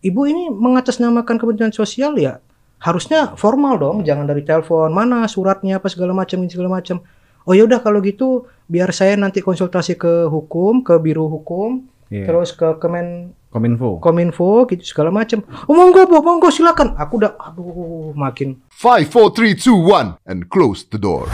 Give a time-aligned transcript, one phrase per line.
[0.00, 2.40] ibu ini mengatasnamakan kementerian sosial ya
[2.80, 7.04] harusnya formal dong, jangan dari telepon mana suratnya apa segala macam ini segala macam.
[7.44, 12.26] Oh ya udah kalau gitu biar saya nanti konsultasi ke hukum, ke biro hukum, Iya.
[12.26, 13.98] terus ke Kemen Kominfo.
[14.02, 15.42] Kominfo gitu segala macam.
[15.66, 16.94] Oh monggo, Bu, monggo silakan.
[16.98, 21.26] Aku udah aduh makin Five, four, three, two, one, and close the door.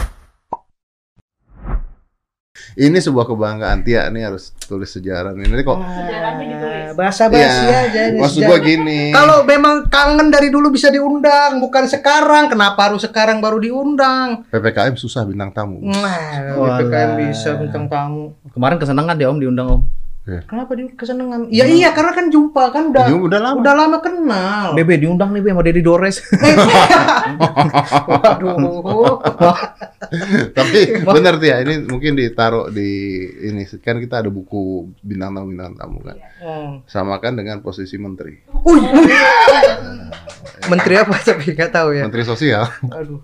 [2.75, 5.45] Ini sebuah kebanggaan Tia ini harus tulis sejarah nih.
[5.45, 6.85] Nanti kok Sejarahnya ditulis.
[6.93, 8.49] bahasa basi Iya, aja ini maksud sejarah.
[8.51, 9.01] gua gini.
[9.09, 12.47] Kalau memang kangen dari dulu bisa diundang, bukan sekarang.
[12.47, 14.45] Kenapa harus sekarang baru diundang?
[14.47, 15.81] PPKM susah bintang tamu.
[15.81, 16.77] Nah, Walah.
[16.79, 18.37] PPKM bisa bintang tamu.
[18.47, 19.81] Kemarin kesenangan dia Om diundang Om.
[20.27, 21.47] Kenapa dia kesenangan?
[21.47, 23.57] Ya iya karena kan jumpa kan udah Ya, udah lama.
[23.63, 24.67] udah lama kenal.
[24.75, 26.19] Bebe diundang nih Be sama Dedi Dores.
[28.11, 29.23] Waduh.
[30.51, 35.79] Tapi bener Tia, ini mungkin ditaruh di ini kan kita ada buku bintang tamu bintang
[35.79, 36.17] tamu kan.
[36.43, 36.71] Hmm.
[36.91, 38.35] Samakan dengan posisi menteri.
[38.67, 38.83] Uy.
[40.67, 42.03] Menteri apa tapi nggak tahu ya.
[42.03, 42.67] Menteri sosial.
[42.91, 43.23] Aduh.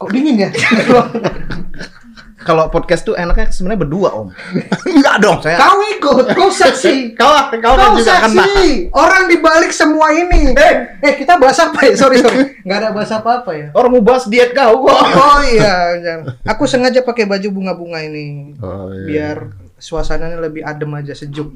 [0.00, 0.50] Kok dingin ya?
[2.40, 4.28] Kalau podcast tuh enaknya sebenarnya berdua Om.
[4.96, 5.38] Enggak dong.
[5.38, 6.94] Saya kau ikut, kau saksi.
[7.20, 8.42] Kau kau kan Kau juga kena.
[8.42, 8.70] saksi.
[8.90, 10.50] Orang dibalik semua ini.
[10.50, 11.92] Eh, eh kita bahas apa ya?
[11.94, 12.48] Sorry, sorry.
[12.64, 13.66] Nggak ada bahas apa-apa ya.
[13.72, 14.96] orang mau bahas diet kau kok.
[14.96, 16.40] Oh iya, jangan.
[16.42, 19.04] aku sengaja pakai baju bunga-bunga ini Oh, iya.
[19.04, 19.36] biar
[19.76, 21.48] suasananya lebih adem aja sejuk,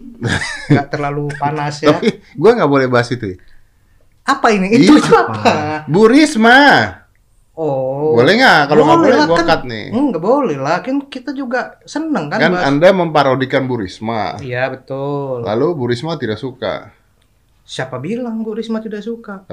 [0.67, 1.93] nggak terlalu panas ya.
[1.93, 3.37] Tapi gue nggak boleh bahas itu.
[4.23, 4.73] Apa ini?
[4.75, 5.01] Itu, Iya.
[5.01, 5.53] itu apa?
[5.85, 6.61] Bu Risma.
[7.55, 8.61] Oh, Boleh nggak?
[8.67, 9.85] Kalau nggak boleh lah, gue kan- cut nih.
[9.89, 12.39] Nggak boleh lah, kan kita juga seneng kan.
[12.41, 14.35] Kan bahas- Anda memparodikan Bu Risma.
[14.39, 15.43] Iya betul.
[15.43, 16.91] Lalu Bu Risma tidak suka.
[17.63, 19.47] Siapa bilang Bu Risma tidak suka?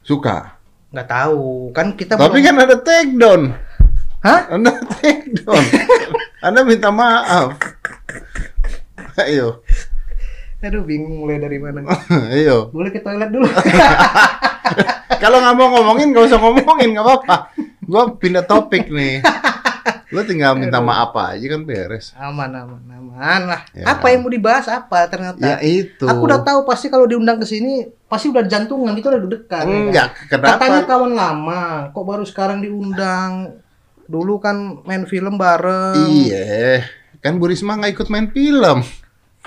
[0.00, 0.56] Suka.
[0.88, 1.70] Nggak tahu.
[1.70, 3.42] Kan kita Tapi belum- kan ada take down.
[4.20, 4.40] Hah?
[4.48, 5.64] Anda take down.
[6.40, 7.52] Anda minta maaf.
[9.18, 9.60] Ayo.
[10.58, 11.84] Aduh bingung mulai dari mana.
[12.32, 12.72] Ayo.
[12.72, 13.44] Boleh ke toilet dulu.
[15.22, 17.36] Kalau nggak mau ngomongin, nggak usah ngomongin, nggak apa-apa.
[17.86, 19.22] Gua pindah topik nih.
[20.12, 22.12] Lo tinggal minta maaf aja kan beres.
[22.18, 23.62] aman, aman, aman lah.
[23.72, 23.96] Ya.
[23.96, 25.40] Apa yang mau dibahas apa ternyata?
[25.40, 26.04] Ya itu.
[26.04, 29.64] Aku udah tahu pasti kalau diundang ke sini pasti udah jantungan itu udah dekat.
[29.64, 30.90] Enggak, Katanya kenapa?
[30.90, 31.62] kawan lama,
[31.96, 33.56] kok baru sekarang diundang?
[34.04, 35.96] Dulu kan main film bareng.
[35.96, 36.84] Iya.
[37.24, 38.84] Kan Bu Risma nggak ikut main film.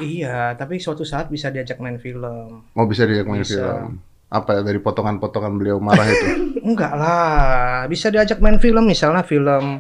[0.02, 2.66] Iya, tapi suatu saat bisa diajak main film.
[2.74, 3.54] Mau bisa diajak main Bisa.
[3.54, 4.15] film.
[4.36, 6.26] Apa ya, dari potongan-potongan beliau marah itu?
[6.68, 9.80] Enggak lah, bisa diajak main film misalnya film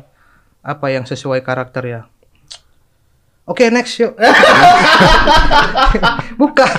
[0.63, 2.01] apa yang sesuai karakter ya.
[3.45, 4.15] Oke, next yuk.
[6.41, 6.71] Bukan.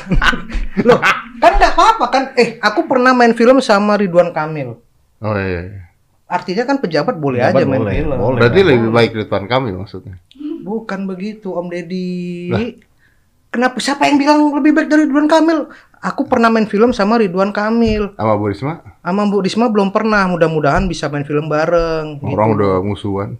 [0.83, 0.99] Loh,
[1.39, 2.25] kan enggak apa-apa kan.
[2.35, 4.75] Eh, aku pernah main film sama Ridwan Kamil.
[5.23, 5.87] Oh iya.
[6.27, 8.17] Artinya kan pejabat boleh Pejabat aja main boleh, film.
[8.19, 8.39] boleh.
[8.43, 10.19] Berarti lebih baik Ridwan Kamil maksudnya.
[10.67, 12.51] Bukan begitu, Om Deddy.
[13.55, 15.71] Kenapa siapa yang bilang lebih baik dari Ridwan Kamil?
[16.05, 18.13] Aku pernah main film sama Ridwan Kamil.
[18.15, 20.29] Sama Bu Risma, Sama Bu Risma belum pernah.
[20.29, 22.21] Mudah-mudahan bisa main film bareng.
[22.21, 22.57] orang gitu.
[22.61, 23.31] udah musuhan.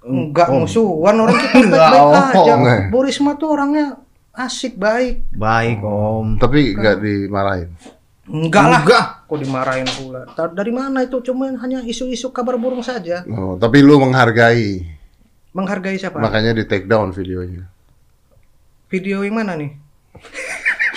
[0.00, 0.64] Enggak Om.
[0.64, 2.52] musuhan orang kita baik-baik aja.
[2.56, 2.80] Enggak.
[2.90, 3.86] Bu Risma tuh orangnya
[4.34, 5.28] asik baik.
[5.36, 6.40] Baik Om.
[6.40, 7.70] Tapi nggak dimarahin.
[8.30, 8.80] Enggak lah.
[8.82, 9.06] Enggak.
[9.26, 10.22] Kok dimarahin pula?
[10.34, 11.18] Dari mana itu?
[11.22, 13.22] Cuma hanya isu-isu kabar burung saja.
[13.30, 14.86] Oh, tapi lu menghargai.
[15.50, 16.18] Menghargai siapa?
[16.18, 17.66] Makanya di take down videonya.
[18.90, 19.89] Video yang mana nih?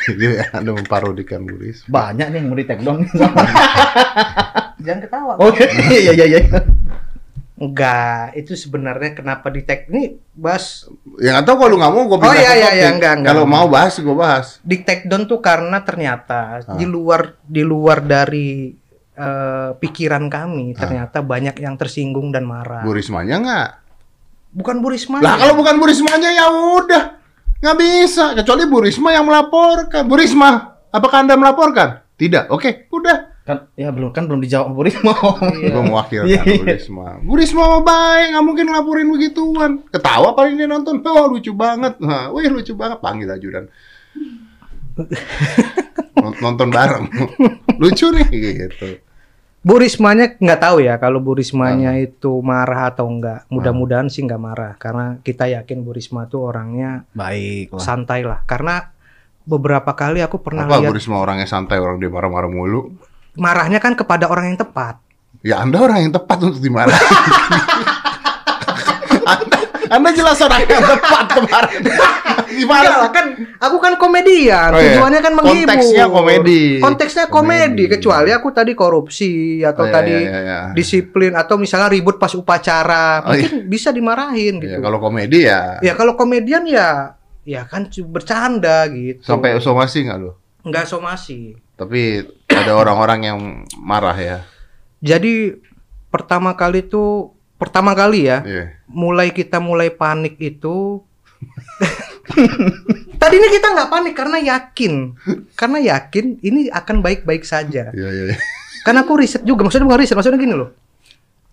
[0.20, 1.88] Yang Anda memparodikan Bu Risma.
[1.90, 3.00] Banyak nih yang mau di take down.
[4.84, 5.34] Jangan ketawa.
[5.38, 5.50] oh
[5.90, 6.40] iya iya iya.
[7.54, 12.04] Enggak, itu sebenarnya kenapa di tag ini bahas Ya nggak tahu kalau lu nggak mau
[12.04, 13.32] gue Oh, iya, iya, iya, enggak, enggak.
[13.32, 14.58] Kalau mau bahas gue bahas.
[14.60, 16.76] di take down tuh karena ternyata Ah.
[16.76, 18.74] di luar di luar dari
[19.14, 22.82] eh, pikiran kami ternyata banyak yang tersinggung dan marah.
[22.82, 23.70] Bu Rismanya nggak.
[24.54, 25.22] Bukan Bu Risma.
[25.22, 27.04] Lah kalau bukan Bu Rismanya ya udah
[27.64, 28.36] nggak bisa.
[28.36, 30.04] Kecuali Bu Risma yang melaporkan.
[30.04, 30.50] Bu Risma,
[30.92, 32.04] apakah anda melaporkan?
[32.14, 32.52] Tidak.
[32.52, 33.32] Oke, udah.
[33.44, 35.16] Kan ya belum kan belum dijawab Bu Risma.
[35.56, 35.72] Iya.
[35.72, 36.42] Gue mewakilkan Iya.
[36.44, 37.08] Bu Risma.
[37.20, 39.72] Bu Risma mah baik, nggak mungkin ngelaporin begituan.
[39.88, 41.96] Ketawa paling dia nonton, oh lucu banget.
[41.98, 43.72] Nah, wih lucu banget, panggil ajudan.
[46.20, 47.08] Nont- nonton bareng.
[47.80, 49.00] lucu nih gitu.
[49.64, 52.04] Bu Rismanya nggak tahu ya kalau Bu Rismanya Ah.
[52.04, 53.48] itu marah atau enggak.
[53.48, 57.80] Mudah-mudahan sih nggak marah karena kita yakin Bu Risma tuh orangnya Baik lah.
[57.80, 58.44] santai lah.
[58.44, 58.92] Karena
[59.42, 62.92] beberapa kali aku pernah Apa Bu lihat Risma orangnya santai, orang dia marah-marah mulu.
[63.34, 65.00] marahnya kan kepada orang yang tepat.
[65.42, 66.94] Ya Anda orang yang tepat untuk dimarahi.
[69.94, 71.82] anda, jelas orang yang tepat kemarin.
[72.50, 72.86] Gimana?
[72.86, 73.26] Enggak kan
[73.58, 74.94] aku kan komedian, Oh, iya.
[74.94, 75.70] tujuannya kan menghibur.
[75.70, 76.64] Konteksnya komedi.
[76.80, 77.84] Konteksnya komedi, Komedi.
[77.90, 79.32] kecuali aku tadi korupsi
[79.62, 80.60] atau Oh, iya, tadi iya, iya.
[80.72, 84.74] disiplin atau misalnya ribut pas upacara, Oh, mungkin bisa dimarahin gitu.
[84.74, 85.78] Ya, kalau komedi ya.
[85.82, 87.14] Ya kalau komedian ya
[87.44, 89.20] ya kan bercanda gitu.
[89.22, 90.32] Sampai somasi nggak lu?
[90.64, 91.60] nggak somasi.
[91.76, 93.40] Tapi ada orang-orang yang
[93.76, 94.38] marah ya.
[95.04, 95.52] Jadi
[96.08, 98.64] pertama kali tuh pertama kali ya, Iya.
[98.86, 101.02] mulai kita mulai panik itu
[103.20, 105.16] Tadinya kita nggak panik karena yakin,
[105.54, 107.92] karena yakin ini akan baik-baik saja.
[107.92, 108.24] Iya, iya.
[108.32, 108.38] iya.
[108.84, 110.72] Karena aku riset juga, maksudnya bukan riset, maksudnya gini loh.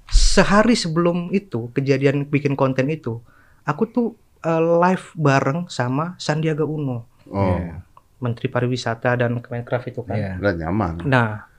[0.06, 3.23] Sehari sebelum itu kejadian bikin konten itu,
[3.62, 4.06] aku tuh
[4.41, 7.82] eh, live bareng sama Sandiaga Uno, Oh, Iya.
[8.19, 10.14] Menteri Pariwisata dan Kemenkraf itu kan.
[10.14, 10.32] Iya.
[10.38, 10.93] udah nyaman.
[11.03, 11.50] Nah,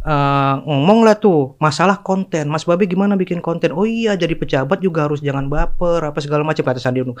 [0.00, 2.48] eh ngomong lah tuh masalah konten.
[2.48, 3.76] Mas Babe gimana bikin konten?
[3.76, 7.16] Oh iya, jadi pejabat juga harus jangan baper, apa segala macam kata Sandiaga Uno.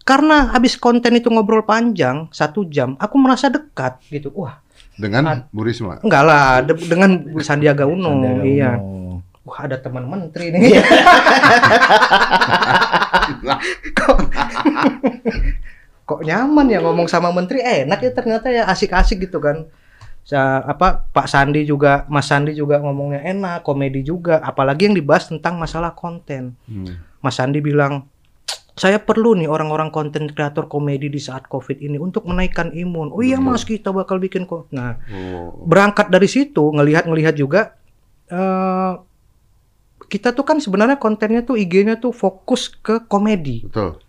[0.00, 4.32] Karena habis konten itu ngobrol panjang satu jam, aku merasa dekat gitu.
[4.32, 4.62] Wah,
[4.94, 6.00] Dengan Bu Risma.
[6.00, 7.10] enggak lah de- dengan
[7.40, 8.08] Sandiaga Uno.
[8.14, 8.70] Sandiaga iya.
[8.78, 9.20] Uno.
[9.42, 10.78] Wah, ada teman menteri nih.
[13.92, 14.16] kok,
[16.08, 19.66] kok nyaman ya ngomong sama menteri enak ya ternyata ya asik-asik gitu kan.
[20.38, 25.58] Apa Pak Sandi juga Mas Sandi juga ngomongnya enak, komedi juga, apalagi yang dibahas tentang
[25.58, 26.54] masalah konten.
[26.70, 27.02] Hmm.
[27.18, 28.06] Mas Sandi bilang
[28.78, 33.12] saya perlu nih orang-orang konten kreator komedi di saat Covid ini untuk menaikkan imun.
[33.12, 34.72] Oh iya Mas, kita bakal bikin kok.
[34.72, 35.52] Nah, Oh.
[35.68, 37.76] berangkat dari situ ngelihat-ngelihat juga
[38.30, 38.92] eh
[40.10, 43.62] kita tuh kan sebenarnya kontennya tuh IG-nya tuh fokus ke komedi.
[43.68, 44.00] Betul.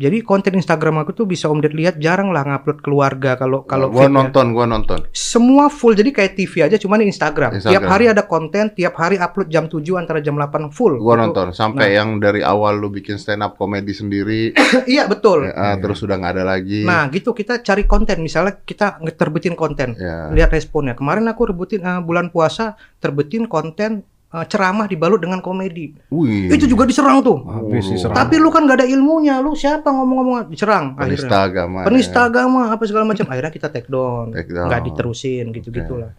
[0.00, 3.92] Jadi konten Instagram aku tuh bisa Om Ded lihat jarang lah ngupload keluarga kalau kalau
[3.92, 5.04] gua nonton, gua nonton.
[5.12, 7.60] Semua full jadi kayak TV aja cuman Instagram.
[7.60, 7.76] Instagram.
[7.76, 10.96] Tiap hari ada konten, tiap hari upload jam 7 antara jam 8 full.
[10.96, 14.56] Gua Itu- nonton sampai yang dari awal lu bikin stand up komedi sendiri,
[14.88, 15.44] iya betul.
[15.44, 16.88] ya, ah, terus sudah nggak ada lagi.
[16.88, 18.24] Nah, gitu kita cari konten.
[18.24, 19.92] Misalnya kita ngeterbitin konten.
[20.00, 20.32] ya.
[20.32, 20.96] lihat responnya.
[20.96, 25.90] Kemarin aku rebutin eh, bulan puasa terbitin konten eh, ceramah dibalut dengan komedi.
[26.08, 26.46] Wih.
[26.48, 27.42] Itu juga diserang tuh.
[27.42, 27.92] Habis Oh.
[27.92, 28.14] diserang.
[28.14, 31.66] Tapi lu kan gak ada ilmunya, lu siapa ngomong-ngomong diserang penista akhirnya.
[31.66, 31.78] agama.
[31.82, 33.26] Penista agama apa segala macam.
[33.26, 34.66] Akhirnya kita take down, Take down.
[34.66, 36.14] nggak diterusin gitu-gitulah.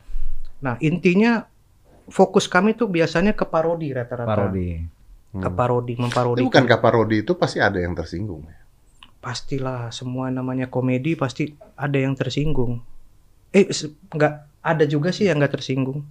[0.59, 1.47] Nah intinya
[2.05, 4.27] fokus kami tuh biasanya ke parodi rata-rata.
[4.27, 4.75] Parodi.
[4.75, 4.83] Ya.
[5.31, 6.43] Ke parodi, Itu memparodi.
[6.43, 8.43] bukan parodi itu pasti ada yang tersinggung.
[8.43, 8.59] ya?
[9.17, 12.81] Pastilah semua namanya komedi pasti ada yang tersinggung.
[13.49, 13.69] Eh
[14.09, 16.03] nggak ada juga sih yang nggak tersinggung.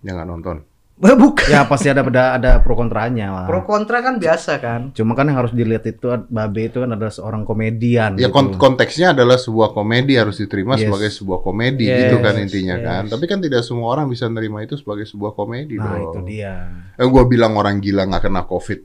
[0.00, 0.56] Yang nggak nonton.
[0.96, 1.52] Bukan.
[1.52, 3.44] Ya pasti ada ada, ada pro kontranya lah.
[3.44, 4.80] Pro kontra kan biasa kan.
[4.96, 8.16] Cuma kan yang harus dilihat itu Babe itu kan adalah seorang komedian.
[8.16, 8.32] Ya gitu.
[8.32, 10.88] kon- konteksnya adalah sebuah komedi harus diterima Yes.
[10.88, 12.84] sebagai sebuah komedi Yes, gitu kan intinya yes.
[12.88, 13.02] kan.
[13.12, 16.16] Tapi kan tidak semua orang bisa nerima itu sebagai sebuah komedi Nah, dong.
[16.16, 16.54] itu dia.
[16.96, 18.80] Eh, gua bilang orang gila nggak kena covid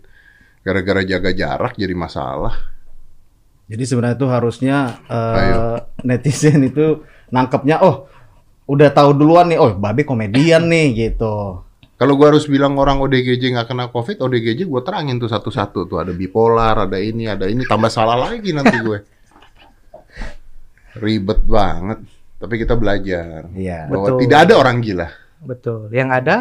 [0.67, 2.53] gara-gara jaga jarak jadi masalah.
[3.71, 4.77] Jadi sebenarnya itu harusnya
[5.07, 5.63] eh, Ayo.
[6.03, 8.11] netizen itu nangkepnya oh
[8.67, 11.63] udah tahu duluan nih, oh Babe komedian nih gitu.
[12.01, 16.01] Kalau gua harus bilang orang ODGJ nggak kena covid, ODGJ gua terangin tuh satu-satu tuh
[16.01, 19.05] ada bipolar, ada ini, ada ini, tambah salah lagi nanti gue.
[20.97, 22.01] Ribet banget.
[22.41, 23.85] Tapi kita belajar Iya.
[23.85, 24.19] bahwa Betul.
[24.25, 25.07] tidak ada orang gila.
[25.45, 25.93] Betul.
[25.93, 26.35] Yang ada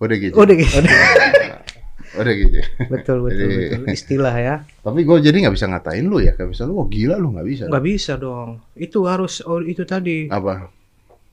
[0.00, 0.32] ODGJ.
[0.32, 0.76] udah gitu.
[2.24, 2.56] ODGJ.
[2.88, 3.84] betul betul Jadi- betul.
[3.92, 4.54] Istilah ya.
[4.80, 7.46] Tapi gue jadi nggak bisa ngatain lu ya, kayak bisa lu, oh gila lu nggak
[7.52, 7.64] bisa.
[7.68, 8.64] Nggak bisa dong.
[8.72, 10.32] Itu harus oh, itu tadi.
[10.32, 10.72] Apa?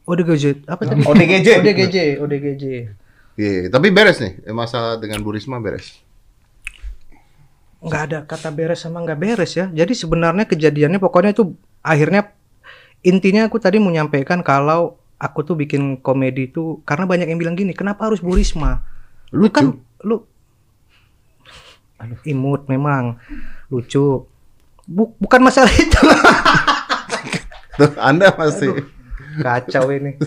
[0.04, 1.00] ODGJ apa tadi?
[1.08, 1.48] ODGJ.
[1.64, 2.66] ODGJ, ODGJ.
[3.40, 6.04] Iya, tapi beres nih eh, masalah dengan Bu Risma beres.
[7.80, 9.72] Nggak ada kata beres sama nggak beres ya.
[9.72, 12.36] Jadi sebenarnya kejadiannya pokoknya itu akhirnya
[13.00, 17.56] intinya aku tadi mau nyampaikan kalau aku tuh bikin komedi itu karena banyak yang bilang
[17.56, 18.84] gini, kenapa harus Bu Risma?
[19.32, 20.28] Lu kan lu
[22.00, 23.20] Aduh, imut memang
[23.72, 24.24] lucu.
[24.84, 26.00] Bu- bukan masalah itu.
[27.80, 28.88] Tuh, Anda masih
[29.40, 30.20] Kacau ini.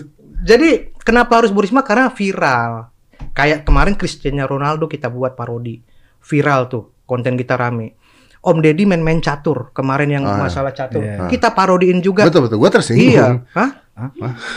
[0.45, 1.85] Jadi kenapa harus Bu Risma?
[1.85, 2.92] Karena viral.
[3.33, 5.81] Kayak kemarin Cristiano Ronaldo kita buat parodi.
[6.21, 7.97] Viral tuh, konten kita rame.
[8.39, 10.99] Om Deddy main-main catur kemarin yang Ah, masalah catur.
[10.99, 11.25] iya.
[11.25, 12.23] Kita parodiin juga.
[12.23, 12.59] betul betul.
[12.59, 13.07] Gue tersinggung.
[13.07, 13.27] Iya.
[13.51, 13.69] Hah?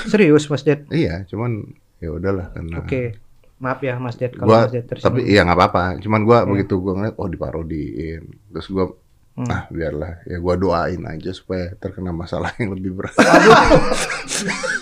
[0.04, 0.85] Serius Mas Ded?
[0.88, 1.62] Iya, cuman
[1.97, 2.80] ya udahlah karena.
[2.80, 3.16] Oke.
[3.56, 5.97] Maaf ya Mas Ded kalau Gua, Mas Ded tapi iya nggak apa-apa.
[5.99, 6.49] Cuman gua Iya.
[6.50, 8.23] begitu gua ngeliat, oh diparodiin.
[8.52, 8.85] Terus gua
[9.33, 9.49] Hmm.
[9.49, 13.12] ah biarlah ya gua doain aja supaya terkena masalah yang lebih berat.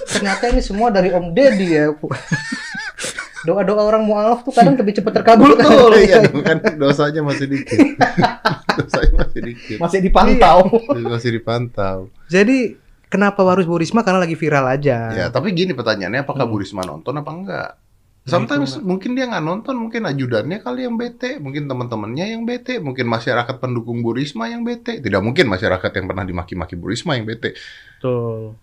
[0.09, 1.91] Ternyata ini semua dari Om Deddy ya.
[3.45, 5.53] Doa-doa orang mualaf tuh kadang lebih cepat terkabul.
[6.05, 7.79] Iya, dong, kan dosanya masih dikit.
[8.81, 9.77] dosanya masih dikit.
[9.79, 10.59] Masih dipantau.
[10.97, 11.99] Masih dipantau.
[12.33, 12.77] Jadi
[13.13, 14.01] kenapa harus Bu Risma?
[14.03, 15.13] Karena lagi viral aja.
[15.13, 16.53] Ya, tapi gini pertanyaannya, apakah Hmm.
[16.53, 17.71] Bu Risma nonton apa enggak?
[18.25, 22.81] Nah, Sometimes mungkin dia nggak nonton, mungkin ajudannya kali yang bete, mungkin teman-temannya yang bete,
[22.81, 24.97] mungkin masyarakat pendukung Bu Risma yang bete.
[25.05, 27.53] Tidak mungkin masyarakat yang pernah dimaki-maki Bu Risma yang bete.
[28.01, 28.57] Betul.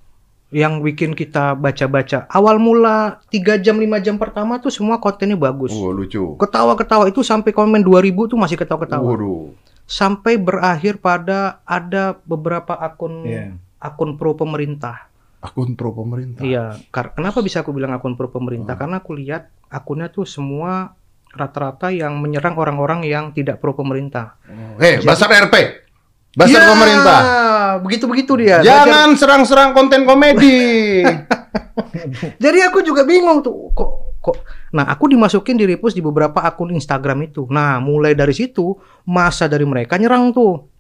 [0.52, 2.28] Yang bikin kita baca-baca.
[2.28, 5.72] Awal mula 3 jam 5 jam pertama tuh semua kontennya bagus.
[5.72, 6.36] Oh, lucu.
[6.36, 9.08] Ketawa-ketawa itu sampai komen 2000 tuh masih ketawa-ketawa.
[9.08, 9.56] Waduh.
[9.92, 13.60] sampai berakhir pada ada beberapa akun Iya.
[13.76, 15.12] akun pro pemerintah.
[15.44, 16.48] Akun pro pemerintah.
[16.48, 18.80] Iya, kenapa bisa aku bilang akun pro pemerintah?
[18.80, 18.82] Hmm.
[18.88, 20.96] Karena aku lihat akunnya tuh semua
[21.32, 24.40] rata-rata yang menyerang orang-orang yang tidak pro pemerintah.
[24.80, 25.56] Hei, Basar RP.
[26.32, 27.20] Basar Ya, pemerintah.
[27.84, 28.64] Begitu-begitu dia.
[28.64, 31.04] Jangan serang-serang konten komedi.
[32.44, 34.38] Jadi aku juga bingung tuh kok kok.
[34.72, 37.50] Nah, aku dimasukin di repost di beberapa akun Instagram itu.
[37.52, 40.72] Nah, mulai dari situ masa dari mereka nyerang tuh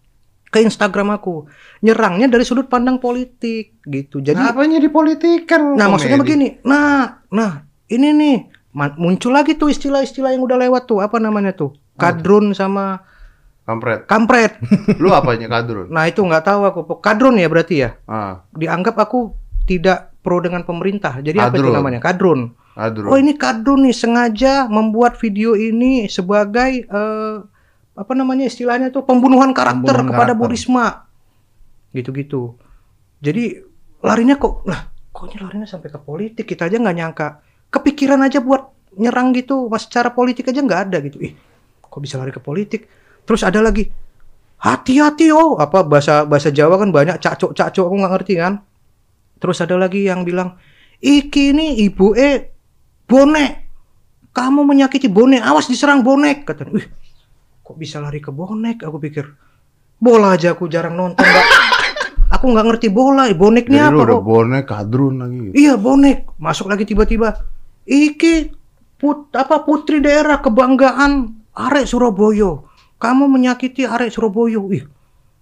[0.47, 1.49] ke Instagram aku.
[1.83, 4.23] Nyerangnya dari sudut pandang politik gitu.
[4.23, 5.75] Jadi Apanya dipolitikan?
[5.75, 6.23] Nah, maksudnya komedi?
[6.31, 6.47] begini.
[6.63, 8.37] Nah, nah, ini nih
[8.95, 11.03] muncul lagi tuh istilah-istilah yang udah lewat tuh.
[11.03, 11.75] Apa namanya tuh?
[11.99, 13.03] Kadrun sama
[13.61, 14.09] Kampret.
[14.09, 14.57] kampret.
[15.01, 15.87] Lu apanya kadrun?
[15.87, 16.79] Nah, itu nggak tahu aku.
[16.99, 17.95] Kadrun ya berarti ya.
[18.09, 19.31] Ah, Dianggap aku
[19.69, 21.21] tidak pro dengan pemerintah.
[21.21, 21.73] Jadi apa itu Kadrun.
[21.77, 21.99] namanya?
[22.01, 22.41] Kadrun.
[22.73, 23.07] kadrun.
[23.11, 27.35] Oh, ini kadrun nih sengaja membuat video ini sebagai eh,
[27.93, 30.55] apa namanya istilahnya tuh pembunuhan karakter Pembunuhan kepada Bu karakter.
[30.57, 30.87] Risma.
[31.91, 32.55] Gitu-gitu.
[33.21, 33.61] Jadi
[34.01, 37.27] larinya kok lah kok ini larinya sampai ke politik kita aja nggak nyangka
[37.69, 41.37] kepikiran aja buat nyerang gitu mas secara politik aja nggak ada gitu ih
[41.79, 42.89] kok bisa lari ke politik
[43.25, 43.89] terus ada lagi
[44.61, 48.53] hati-hati oh apa bahasa bahasa Jawa kan banyak cacok cacok aku nggak ngerti kan
[49.41, 50.57] terus ada lagi yang bilang
[51.01, 52.53] iki ini ibu eh
[53.09, 53.51] bonek
[54.31, 56.85] kamu menyakiti bonek awas diserang bonek kata wih
[57.61, 59.25] kok bisa lari ke bonek aku pikir
[60.01, 61.45] bola aja aku jarang nonton Mbak.
[62.41, 65.39] aku nggak ngerti bola Jadi boneknya lu apa udah kok bonek kadrun lagi.
[65.53, 67.37] Iya bonek masuk lagi tiba-tiba.
[67.85, 68.35] Iki
[68.97, 72.65] put apa putri daerah kebanggaan arek Surabaya.
[73.01, 74.61] Kamu menyakiti arek Surabaya.
[74.69, 74.85] Ih,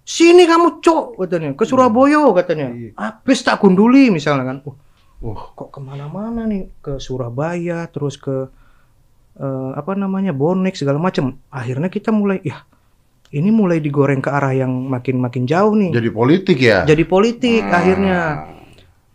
[0.07, 2.67] sini kamu cok katanya ke Surabaya katanya.
[2.71, 2.89] Iya.
[2.95, 4.57] Habis tak gunduli misalnya kan.
[4.63, 4.75] Uh,
[5.19, 8.47] Wah, kok ke mana-mana nih ke Surabaya terus ke
[9.35, 11.35] eh, apa namanya bonek segala macam.
[11.51, 12.63] Akhirnya kita mulai ya
[13.29, 15.91] ini mulai digoreng ke arah yang makin makin jauh nih.
[15.91, 16.87] jadi politik ya?
[16.87, 17.77] Jadi politik Ah.
[17.83, 18.19] akhirnya.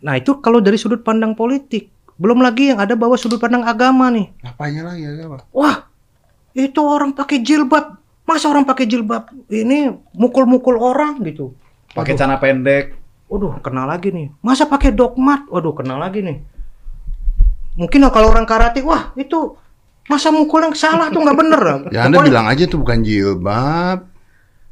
[0.05, 1.89] Nah itu kalau dari sudut pandang politik.
[2.15, 4.31] Belum lagi yang ada bawa sudut pandang agama nih.
[4.45, 5.25] Apanya lagi ya?
[5.25, 5.49] Apa?
[5.51, 5.89] Wah
[6.55, 8.04] itu orang pakai jilbab.
[8.25, 11.53] Masa orang pakai jilbab ini mukul-mukul orang gitu.
[11.93, 12.97] Pakai celana pendek.
[13.29, 14.33] Waduh kena lagi nih.
[14.41, 15.45] Masa pakai dogmat?
[15.49, 16.37] Waduh kena lagi nih.
[17.77, 19.53] Mungkin kalau orang karate, wah itu
[20.09, 21.61] masa mukul yang salah tuh nggak bener.
[21.93, 24.09] Ya Anda Pokoknya- bilang aja itu bukan jilbab,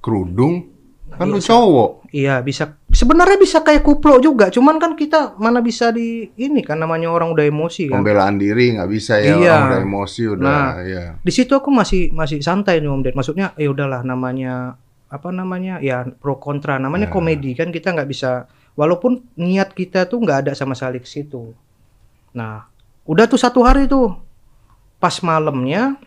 [0.01, 0.72] kerudung,
[1.13, 1.89] kan lu Iya, cowok.
[2.09, 2.63] Iya bisa.
[2.89, 4.49] Sebenarnya bisa kayak kuplo juga.
[4.49, 8.01] Cuman kan kita mana bisa di ini kan namanya orang udah emosi kan.
[8.01, 9.53] Pembelaan diri nggak bisa ya Iya.
[9.53, 10.69] orang udah emosi udah Nah.
[10.83, 11.05] ya.
[11.17, 13.13] di situ aku masih masih santai nih Om Ded.
[13.13, 14.77] Maksudnya ya udahlah namanya
[15.07, 17.13] apa namanya ya pro kontra namanya Ya.
[17.13, 21.53] komedi kan kita nggak bisa walaupun niat kita tuh nggak ada sama sekali ke situ.
[22.33, 22.65] Nah
[23.05, 24.17] udah tuh satu hari tuh
[24.97, 25.97] pas malamnya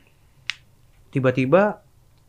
[1.10, 1.80] tiba-tiba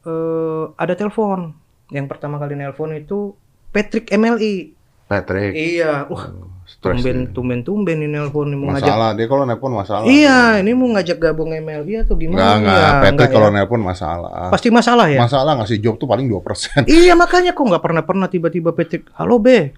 [0.02, 1.52] eh, ada telepon.
[1.88, 3.34] Yang pertama kali nelpon itu
[3.70, 4.76] Patrick MLI.
[5.08, 5.56] Patrick.
[5.56, 6.36] Iya, wah
[6.68, 7.32] Stres tumben dia.
[7.32, 8.92] tumben tumben ini nelpon mau ngajak.
[8.92, 10.04] Masalah dia kalau nelpon masalah.
[10.04, 12.44] Iya, ini mau ngajak gabung MLI atau gimana?
[12.44, 12.76] Enggak, enggak.
[12.76, 12.88] ya?
[12.92, 13.54] Patrick Enggak kalau ya?
[13.56, 14.32] nelpon masalah.
[14.52, 15.20] Pasti masalah ya?
[15.24, 16.84] Masalah ngasih job tuh paling 2%.
[16.92, 19.72] iya makanya kok nggak pernah pernah tiba-tiba Patrick, halo be,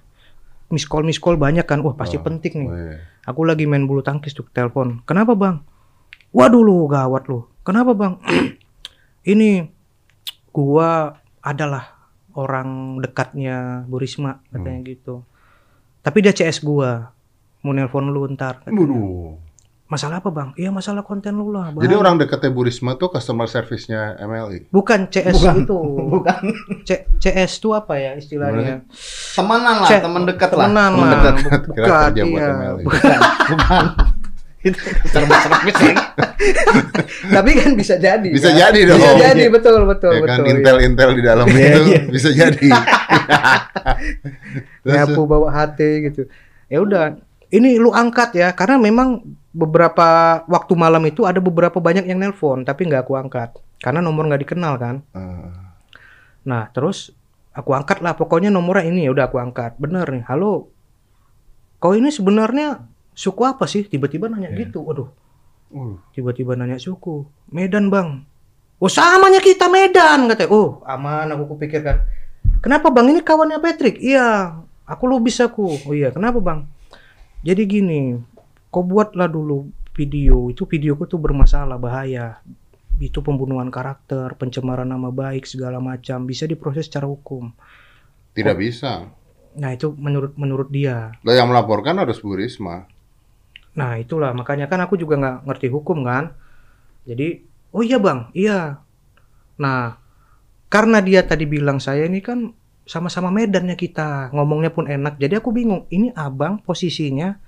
[0.70, 2.70] miss call miss call banyak kan, wah pasti Oh, penting nih.
[2.74, 2.98] Weh.
[3.30, 5.62] Aku lagi main bulu tangkis tuh telepon, kenapa bang?
[6.34, 8.18] Waduh lu gawat lu, kenapa bang?
[9.30, 9.62] Ini
[10.50, 11.99] gua adalah
[12.39, 14.88] orang dekatnya Bu Risma katanya Hmm.
[14.88, 15.15] gitu.
[16.00, 17.12] Tapi dia CS gua,
[17.60, 18.62] mau nelpon lu ntar.
[18.62, 18.79] katanya.
[18.79, 19.36] Waduh.
[19.86, 20.50] Masalah apa bang?
[20.53, 21.69] Iya masalah konten lu lah.
[21.72, 21.98] Jadi bahaya.
[21.98, 24.69] orang dekatnya Bu Risma tuh customer service-nya MLI.
[24.69, 25.55] bukan CS Bukan.
[25.60, 25.79] itu,
[26.13, 26.41] Bukan.
[26.84, 28.86] C- CS itu apa ya istilahnya?
[29.34, 30.65] Temenan lah, teman dekat lah.
[30.65, 31.12] temenan Teman lah.
[31.12, 31.34] dekat.
[31.34, 32.48] Bu- Kira Bukan, iya.
[32.53, 32.84] MLI.
[32.86, 33.19] Bukan.
[33.50, 33.86] Bukan.
[34.60, 34.75] Itu
[35.08, 35.96] serba servis lagi.
[37.32, 38.28] Tapi kan bisa jadi.
[38.28, 38.60] Bisa kan?
[38.68, 39.00] jadi dong.
[39.00, 40.51] Bisa jadi betul betul ya kan betul.
[40.51, 42.01] intel-intel di dalam Iya, itu iya.
[42.12, 42.68] bisa jadi.
[44.88, 45.80] Nyapu bawa HT
[46.12, 46.22] gitu.
[46.68, 47.18] Ya udah,
[47.50, 52.62] ini lu angkat ya karena memang beberapa waktu malam itu ada beberapa banyak yang nelpon
[52.62, 55.01] tapi nggak aku angkat karena nomor nggak dikenal kan.
[55.18, 55.50] eh,
[56.46, 57.10] Nah terus
[57.50, 59.75] aku angkat lah pokoknya nomornya ini ya udah aku angkat.
[59.82, 60.70] Bener nih, halo.
[61.80, 62.84] Kau ini sebenarnya
[63.20, 63.84] suku apa sih?
[63.84, 64.64] Tiba-tiba nanya Iya.
[64.64, 64.80] gitu.
[64.80, 65.12] Waduh,
[65.76, 67.28] uh, tiba-tiba nanya suku.
[67.52, 68.24] Medan bang.
[68.80, 70.56] Oh samanya kita Medan katanya.
[70.56, 72.00] Oh aman aku kupikirkan.
[72.64, 74.00] Kenapa bang ini kawannya Patrick?
[74.00, 74.56] Iya,
[74.88, 75.68] aku lu bisa ku.
[75.84, 76.64] Oh iya, kenapa bang?
[77.40, 78.16] Jadi gini,
[78.68, 80.48] kau buatlah dulu video.
[80.48, 82.40] Itu videoku tuh bermasalah, bahaya.
[83.00, 86.24] Itu pembunuhan karakter, pencemaran nama baik segala macam.
[86.24, 87.52] Bisa diproses secara hukum.
[88.30, 89.08] tidak bisa.
[89.56, 91.12] Nah itu menurut menurut dia.
[91.24, 92.88] Lah yang melaporkan harus Bu Risma.
[93.79, 94.36] Nah itulah.
[94.36, 96.36] Makanya kan aku juga nggak ngerti hukum kan.
[97.07, 97.39] Jadi
[97.71, 98.83] oh iya bang, iya.
[99.55, 99.95] Nah
[100.67, 102.51] karena dia tadi bilang saya ini kan
[102.83, 104.36] sama-sama medannya kita.
[104.36, 105.15] Ngomongnya pun enak.
[105.15, 107.39] Jadi aku bingung ini abang posisinya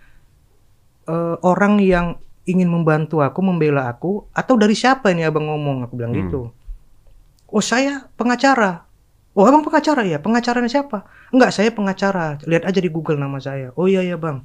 [1.11, 2.15] eh, orang yang
[2.47, 5.85] ingin membantu aku membela aku atau dari siapa ini abang ngomong?
[5.85, 6.21] Aku bilang Hmm.
[6.25, 6.41] gitu.
[7.51, 8.87] Oh saya pengacara.
[9.35, 10.03] Oh abang pengacara?
[10.07, 11.03] Ya pengacaranya siapa?
[11.35, 12.39] Enggak saya pengacara.
[12.47, 13.75] Lihat aja di Google nama saya.
[13.75, 14.41] Oh iya ya bang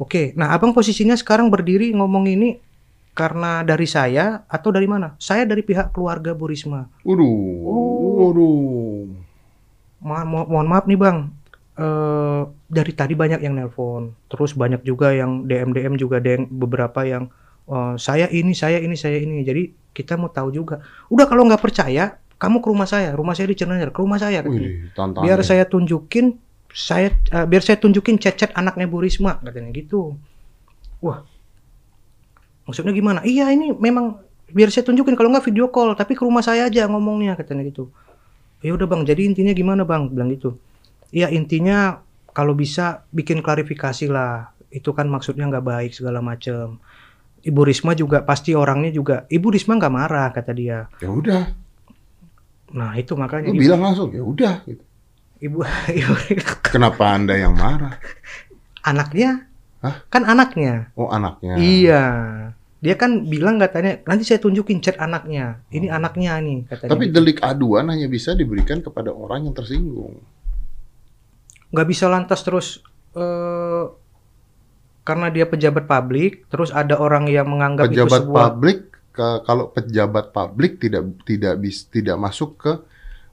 [0.00, 2.56] oke nah abang posisinya sekarang berdiri ngomong ini
[3.10, 5.18] karena dari saya atau dari mana?
[5.18, 6.86] Saya dari pihak keluarga Bu Risma.
[7.02, 7.26] Waduh,
[7.60, 8.10] Oh.
[8.22, 9.10] waduh.
[10.00, 11.28] mohon, mo- mohon maaf nih bang.
[11.74, 17.02] Eh dari tadi banyak yang nelpon terus banyak juga yang DM DM juga yang beberapa
[17.02, 17.28] yang
[17.66, 19.42] eh, saya ini saya ini saya ini.
[19.42, 20.78] Jadi kita mau tahu juga.
[21.06, 23.12] Udah kalau nggak percaya kamu ke rumah saya.
[23.12, 24.40] Rumah saya di Cenayar ke rumah saya.
[24.40, 26.38] Wih, biar saya tunjukin
[26.70, 30.14] saya eh, biar saya tunjukin chat-chat anaknya Bu Risma katanya gitu.
[31.02, 31.26] Wah.
[32.66, 33.20] Maksudnya gimana?
[33.26, 36.86] Iya ini memang biar saya tunjukin kalau nggak video call tapi ke rumah saya aja
[36.86, 37.90] ngomongnya katanya gitu.
[38.60, 40.10] Ya udah bang jadi intinya gimana bang?
[40.12, 40.60] Bilang gitu.
[41.10, 44.54] Iya intinya kalau bisa bikin klarifikasi lah.
[44.70, 46.78] Itu kan maksudnya nggak baik segala macem.
[47.40, 50.86] Ibu Risma juga pasti orangnya juga Ibu Risma nggak marah kata dia.
[51.02, 51.50] Ya udah,
[52.76, 54.62] nah itu makanya lu ibu, bilang langsung ya udah.
[54.68, 54.84] gitu.
[55.40, 56.14] Ibu, ibu
[56.64, 57.96] Kenapa anda yang marah?
[58.80, 59.44] anaknya
[59.78, 60.04] Hah?
[60.06, 61.56] kan anaknya Oh anaknya.
[61.56, 62.02] iya
[62.76, 66.92] dia kan bilang katanya nanti saya tunjukin chat anaknya ini anaknya nih katanya Oh.
[66.94, 70.16] Tapi delik aduan hanya bisa diberikan kepada orang yang tersinggung.
[71.70, 72.82] nggak bisa lantas terus
[73.12, 73.84] eh
[75.02, 78.78] karena dia pejabat publik terus ada orang yang menganggap Pejabat itu sebuah publik
[79.10, 82.72] ke- kalau pejabat publik tidak tidak bis, tidak masuk ke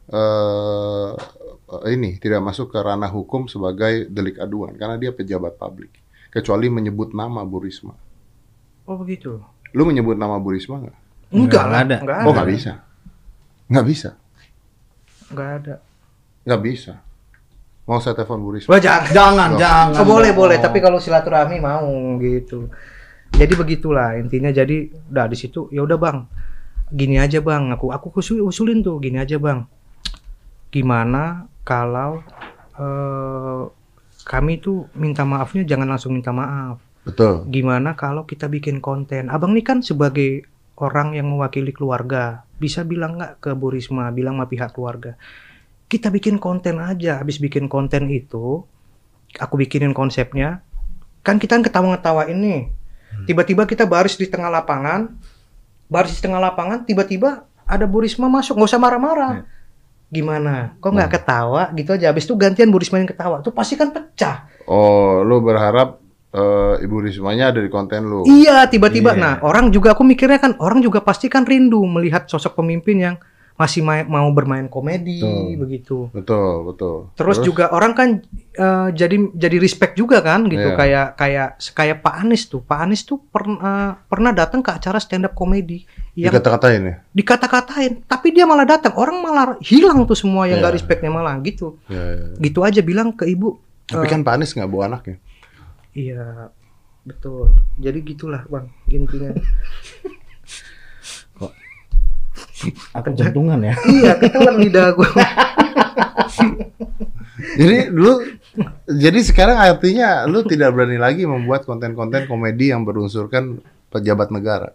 [0.08, 1.12] eh
[1.86, 5.92] ini tidak masuk ke ranah hukum sebagai delik aduan karena dia pejabat publik
[6.30, 7.92] kecuali menyebut nama Bu Risma.
[8.86, 9.40] oh begitu
[9.72, 10.98] Lu menyebut nama Bu Risma nggak?
[11.28, 11.98] enggak Nggak lah ada.
[12.00, 12.72] nggak Oh ada nggak bisa,
[13.68, 14.10] nggak bisa,
[15.28, 15.76] nggak ada
[16.48, 16.94] nggak bisa.
[17.84, 18.72] Mau saya telepon Bu Risma?
[18.72, 19.60] Wah, jangan Jangan, Loh.
[19.60, 20.00] jangan.
[20.00, 21.88] Oh, boleh boleh tapi kalau silaturahmi mau
[22.20, 22.72] gitu
[23.32, 26.18] jadi begitulah intinya jadi udah di situ ya udah bang
[26.90, 29.68] gini aja bang aku aku usul- usulin tuh gini aja bang
[30.72, 32.24] gimana kalau
[32.76, 33.64] eh,
[34.28, 36.84] kami tuh minta maafnya jangan langsung minta maaf.
[37.08, 37.48] Betul.
[37.48, 39.32] gimana kalau kita bikin konten?
[39.32, 40.44] Abang ini kan sebagai
[40.76, 42.44] orang yang mewakili keluarga.
[42.60, 45.16] Bisa bilang nggak ke Bu Risma bilang sama pihak keluarga?
[45.88, 47.24] Kita bikin konten aja.
[47.24, 48.68] Habis bikin konten itu
[49.40, 50.60] aku bikinin konsepnya.
[51.24, 52.68] Kan kita kan ketawa-ngetawa ini.
[53.24, 55.16] Tiba-tiba kita baris di tengah lapangan
[55.88, 58.60] baris di tengah lapangan tiba-tiba ada Bu Risma masuk.
[58.60, 59.48] Nggak usah marah-marah
[60.08, 63.76] gimana kok nggak ketawa gitu aja habis itu gantian Bu Risma yang ketawa tuh pasti
[63.76, 68.28] kan pecah Oh, lu berharap eh, Ibu Rismanya ada di konten lu?
[68.28, 69.16] Iya, tiba-tiba.
[69.16, 69.20] Iya.
[69.24, 73.16] Nah, orang juga aku mikirnya kan orang juga pasti kan rindu melihat sosok pemimpin yang
[73.56, 75.56] masih ma- mau bermain komedi Betul.
[75.56, 75.98] begitu.
[76.12, 76.98] Betul, betul.
[77.16, 78.10] Terus, juga orang kan
[78.54, 80.76] eh, jadi jadi respect juga kan gitu Iya.
[80.76, 82.60] kayak kayak kayak Pak Anies tuh.
[82.60, 86.96] Pak Anies tuh pernah pernah datang ke acara stand up komedi yang dikata-katain ya?
[87.14, 88.98] dikata-katain, tapi dia malah datang.
[88.98, 90.66] Orang malah hilang tuh semua yang Iya.
[90.66, 91.78] gak respectnya malah gitu.
[91.86, 92.26] Ya, ya.
[92.42, 93.62] Gitu aja bilang ke ibu.
[93.86, 95.22] Tapi eh, kan Pak Anies nggak bawa anaknya.
[95.94, 96.50] Iya,
[97.06, 97.54] betul.
[97.78, 99.32] Jadi gitulah bang intinya.
[102.98, 103.78] Aku jantungan ya.
[104.02, 105.06] iya, ketelan lidah gue.
[107.38, 108.18] Jadi lu
[108.90, 113.62] jadi sekarang artinya lu tidak berani lagi membuat konten-konten komedi yang berunsurkan
[113.94, 114.74] pejabat negara.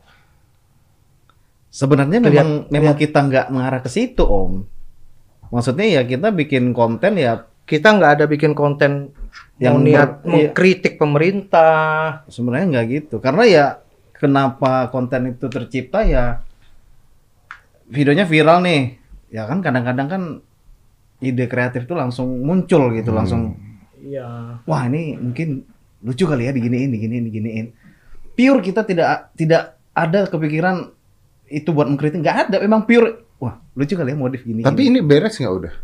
[1.72, 4.68] Sebenarnya Lihat- memang memang kita nggak mengarah ke situ, Om.
[5.48, 9.16] Maksudnya ya kita bikin konten ya kita nggak ada bikin konten
[9.56, 10.28] Yang niat ber- iya.
[10.28, 12.28] mengkritik pemerintah.
[12.28, 13.16] sebenarnya nggak gitu.
[13.18, 13.64] Karena ya
[14.12, 16.44] kenapa konten itu tercipta ya
[17.88, 19.00] videonya viral nih.
[19.32, 20.22] Ya kan kadang-kadang kan
[21.18, 23.18] ide kreatif tuh langsung muncul gitu, Hmm.
[23.18, 23.40] langsung
[23.96, 24.58] Iya.
[24.66, 25.64] wah ini mungkin
[26.02, 27.66] lucu kali ya diginiin, diginiin, diginiin.
[28.34, 30.90] Pure kita tidak tidak ada kepikiran
[31.52, 32.56] itu buat mengkritik, nggak ada.
[32.64, 34.64] Memang pure, wah lucu kali ya modif gini.
[34.64, 35.74] Tapi ini beres nggak udah?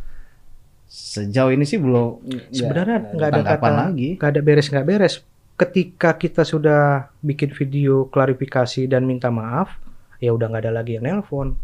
[0.89, 2.25] sejauh ini sih belum.
[2.49, 4.17] Sebenarnya nggak ada kata lagi.
[4.17, 5.15] nggak ada beres nggak beres.
[5.59, 9.77] Ketika kita sudah bikin video klarifikasi dan minta maaf,
[10.17, 11.55] ya udah nggak ada lagi yang nelpon.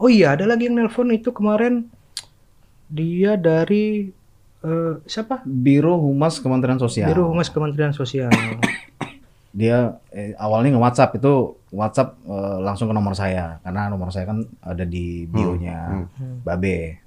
[0.00, 1.92] Oh iya, ada lagi yang nelpon itu kemarin
[2.88, 4.08] dia dari
[4.64, 5.44] eh, siapa?
[5.44, 7.12] Biro Humas Kementerian Sosial.
[7.12, 8.32] Biro Humas Kementerian Sosial.
[9.56, 11.32] Dia eh, awalnya nge WhatsApp itu
[11.72, 16.44] WhatsApp eh, langsung ke nomor saya karena nomor saya kan ada di bionya Hmm.
[16.44, 17.00] Babe.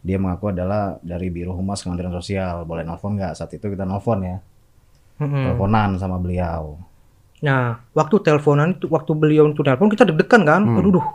[0.00, 2.62] Dia mengaku adalah dari Biro Humas Kementerian Sosial.
[2.62, 3.34] Boleh nelfon nggak?
[3.34, 4.36] Saat itu kita nelfon ya.
[5.18, 5.50] Mm-mm.
[5.50, 6.78] Teleponan sama beliau.
[7.42, 10.78] Nah, waktu teleponan itu, waktu beliau itu telepon kita deg-degan kan, Hmm.
[10.78, 11.06] aduh, duh,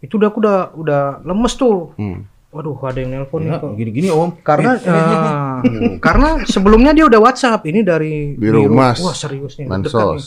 [0.00, 1.92] Itu udah aku udah udah lemes tuh.
[1.98, 2.24] Hmm.
[2.50, 3.70] Waduh, ada yang nelpon nih kok.
[3.72, 4.34] gini-gini om.
[4.36, 7.62] Karena eh, karena sebelumnya dia udah WhatsApp.
[7.62, 8.98] Ini dari Biro Humas.
[8.98, 9.70] Wah, serius nih.
[9.70, 10.26] deg-degan nih.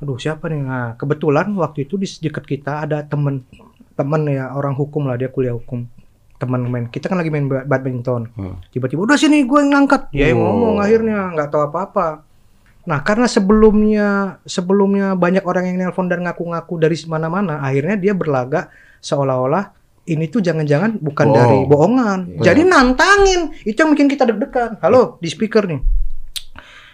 [0.00, 0.60] Aduh, siapa nih?
[0.60, 3.46] Nah, kebetulan waktu itu di dekat kita ada temen
[3.94, 5.84] temen ya orang hukum lah dia kuliah hukum
[6.34, 8.56] teman main kita kan lagi main ba- badminton Hmm.
[8.70, 10.48] tiba-tiba udah sini gue yang ngangkat dia yang Oh.
[10.48, 12.24] ngomong akhirnya nggak tahu apa-apa
[12.80, 14.08] nah karena sebelumnya
[14.42, 19.68] sebelumnya banyak orang yang nelpon dan ngaku-ngaku dari mana-mana akhirnya dia berlagak seolah-olah
[20.10, 21.38] ini tuh jangan-jangan bukan Bohong.
[21.38, 22.42] dari bohongan Iya.
[22.50, 25.80] jadi nantangin itu yang bikin kita deg-degan halo di speaker nih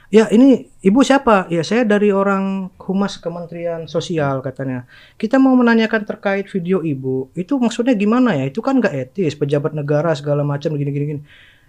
[0.07, 1.50] Ya ini ibu siapa?
[1.50, 4.87] Ya saya dari orang humas Kementerian Sosial katanya.
[5.18, 7.26] Kita mau menanyakan terkait video ibu.
[7.35, 8.46] Itu maksudnya gimana ya?
[8.46, 9.35] Itu kan nggak etis.
[9.35, 11.18] Pejabat negara segala macam gini-gini.
[11.18, 11.22] gini.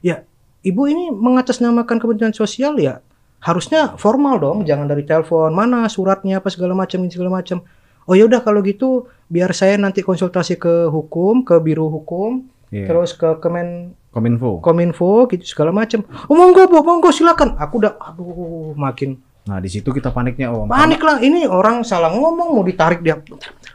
[0.06, 0.22] Ya
[0.62, 3.02] ibu ini mengatasnamakan Kementerian Sosial ya
[3.42, 4.70] harusnya formal dong.
[4.70, 7.66] Jangan dari telepon mana suratnya apa segala macam segala macam.
[8.08, 12.84] Oh ya udah kalau gitu biar saya nanti konsultasi ke hukum ke biro hukum Iya.
[12.86, 14.60] terus ke Kemen Kominfo.
[14.60, 16.04] Kominfo gitu segala macam.
[16.26, 17.56] Oh monggo Bu, monggo silakan.
[17.56, 20.68] Aku udah aduh makin Nah di situ kita paniknya om.
[20.68, 21.20] panik lah.
[21.20, 23.16] Ini orang salah ngomong mau ditarik dia.
[23.16, 23.74] Bentar, bentar.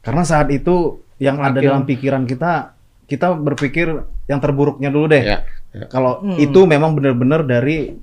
[0.00, 2.74] Karena saat itu yang ada Makin- dalam pikiran kita,
[3.04, 3.86] kita berpikir
[4.24, 5.22] yang terburuknya dulu deh.
[5.22, 5.38] Ya,
[5.70, 5.86] ya.
[5.86, 6.34] Kalau Hmm.
[6.36, 7.94] itu memang benar-benar dari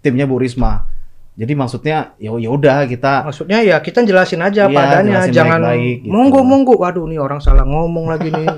[0.00, 0.88] timnya Bu Risma.
[1.36, 5.60] Jadi maksudnya ya ya udah kita Maksudnya ya kita jelasin aja Iya, padanya, jelasin jangan
[5.68, 6.12] baik-baik gitu.
[6.12, 6.74] monggo monggo.
[6.80, 8.48] Waduh nih orang salah ngomong lagi nih.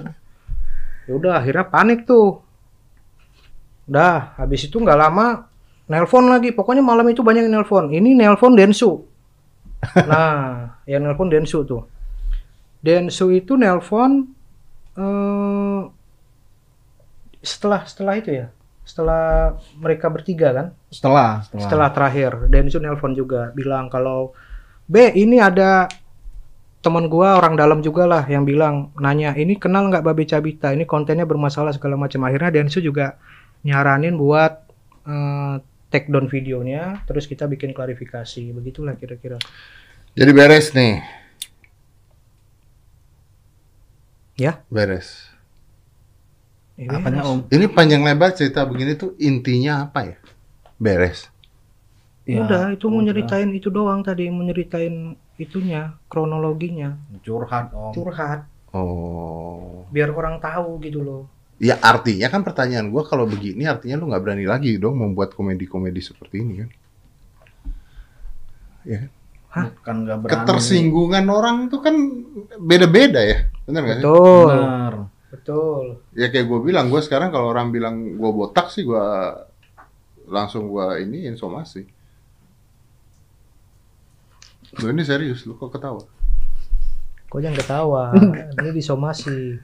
[1.10, 2.38] ya udah akhirnya panik tuh.
[3.90, 5.50] Udah habis itu nggak lama
[5.90, 6.54] nelpon lagi.
[6.54, 7.90] Pokoknya malam itu banyak yang nelpon.
[7.90, 9.02] Ini nelpon Densu.
[10.10, 11.82] Nah, yang nelpon Densu tuh.
[12.78, 14.30] Densu itu nelpon
[14.94, 15.82] eh
[17.42, 18.46] setelah setelah itu ya.
[18.88, 20.66] Setelah mereka bertiga kan?
[20.88, 22.30] Setelah setelah, setelah terakhir.
[22.48, 24.32] Densu nelpon juga bilang kalau
[24.88, 25.92] B ini ada
[26.80, 30.88] teman gua orang dalam juga lah yang bilang nanya ini kenal nggak Babe Cabita ini
[30.88, 32.24] kontennya bermasalah segala macam.
[32.24, 33.20] Akhirnya Densu juga
[33.60, 34.64] nyaranin buat
[35.04, 35.54] eh,
[35.92, 38.56] take down videonya terus kita bikin klarifikasi.
[38.56, 39.36] Begitulah kira-kira.
[40.16, 41.04] Jadi beres nih.
[44.38, 44.64] Ya.
[44.72, 45.27] Beres.
[46.78, 47.42] Eh, apanya om?
[47.50, 50.16] Ini panjang lebar cerita begini tuh intinya apa ya?
[50.78, 51.26] Beres.
[52.28, 57.94] Ya, udah itu mau nyeritain itu doang tadi mau nyeritain itunya kronologinya curhat om.
[57.96, 59.88] curhat Oh.
[59.88, 61.24] biar orang tahu gitu loh
[61.56, 65.98] Ya artinya kan pertanyaan gua kalau begini artinya lu nggak berani lagi dong membuat komedi-komedi
[65.98, 66.70] seperti ini kan?
[68.86, 69.00] Ya.
[69.82, 70.32] Kan nggak berani.
[70.38, 71.98] Ketersinggungan orang itu kan
[72.62, 74.04] beda-beda ya, benar nggak sih?
[74.06, 74.92] betul Benar.
[75.34, 75.84] betul
[76.18, 79.04] Ya kayak gue bilang, gue sekarang kalau orang bilang gue botak sih gue
[80.26, 81.86] langsung gue ini insomasi.
[84.82, 86.02] Lu ini serius, lu kok ketawa?
[87.28, 88.02] Kok jangan ketawa?
[88.56, 89.56] Ini disomasi.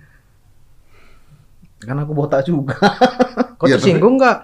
[1.81, 2.77] Kan aku botak juga.
[3.61, 4.39] Kok Iya, tersinggung nggak?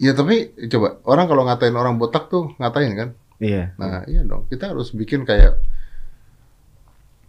[0.00, 3.10] Ya tapi coba orang kalau ngatain orang botak tuh ngatain kan?
[3.36, 3.72] iya.
[3.76, 5.60] Nah iya dong, kita harus bikin kayak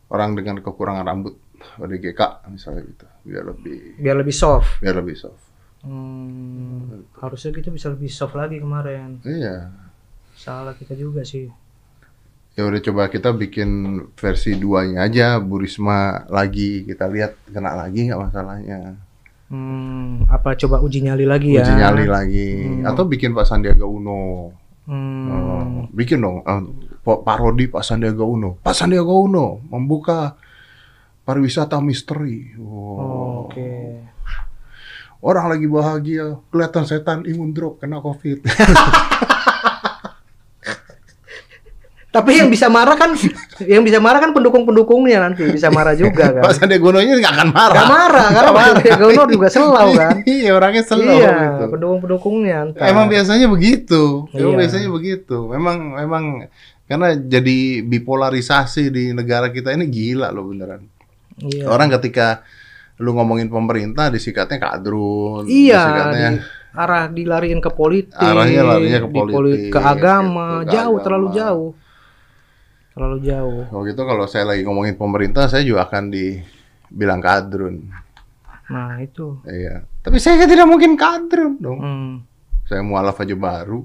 [0.08, 1.36] orang dengan kekurangan rambut,
[1.78, 4.80] ODGK misalnya gitu, biar lebih Biar lebih soft.
[4.80, 5.42] biar lebih soft.
[5.82, 9.18] Hmm, harusnya kita bisa lebih soft lagi kemarin.
[9.22, 9.74] Iya.
[10.32, 11.50] Salah kita juga sih.
[12.52, 13.70] Ya udah coba kita bikin
[14.14, 15.98] versi duanya aja, Bu Risma
[16.28, 18.94] lagi kita lihat kena lagi nggak masalahnya.
[19.48, 21.64] Hmm, apa coba uji nyali lagi ya?
[21.64, 22.88] Uji nyali lagi, Hmm.
[22.88, 24.52] atau bikin Pak Sandiaga Uno.
[24.82, 26.62] Hmm, Oh, bikin dong eh,
[27.00, 28.58] pa- parodi Pak Sandiaga Uno.
[28.58, 30.36] Pak Sandiaga Uno membuka
[31.26, 32.56] pariwisata misteri.
[32.58, 33.46] Oh.
[33.48, 34.02] Oke.
[35.22, 38.42] Orang lagi bahagia, kelihatan setan imun drop kena covid.
[42.12, 43.16] Tapi yang bisa marah kan,
[43.64, 46.68] yang bisa marah kan pendukung-pendukungnya nanti bisa marah juga Pak kan.
[46.68, 47.76] Sandiaga Uno nya nggak akan marah.
[47.80, 50.20] Gak marah karena Pak Gono juga selau kan.
[50.28, 51.66] iya orangnya slow iya, gitu.
[51.72, 52.76] pendukung-pendukungnya.
[52.76, 52.92] ntar.
[52.92, 54.28] Emang biasanya begitu.
[54.36, 54.60] Emang Iya.
[54.60, 55.38] biasanya begitu.
[55.48, 56.24] Memang memang
[56.84, 60.91] karena jadi bipolarisasi di negara kita ini gila loh beneran.
[61.44, 61.66] Iya.
[61.66, 62.46] Orang ketika
[62.98, 69.10] lu ngomongin pemerintah disikatnya kadrun, Iya, disikatnya di- arah dilariin ke politik, Arahnya larinya ke
[69.10, 71.04] politik, poli- ke agama, gitu, ke jauh agama.
[71.04, 71.70] terlalu jauh,
[72.92, 73.64] terlalu jauh.
[73.72, 77.76] Waktu itu kalau saya lagi ngomongin pemerintah, saya juga akan dibilang kadrun.
[78.68, 79.84] Nah itu, Iya.
[80.00, 81.80] Tapi saya kan tidak mungkin kadrun dong.
[81.80, 82.12] hmm.
[82.64, 83.84] Saya mualaf aja baru.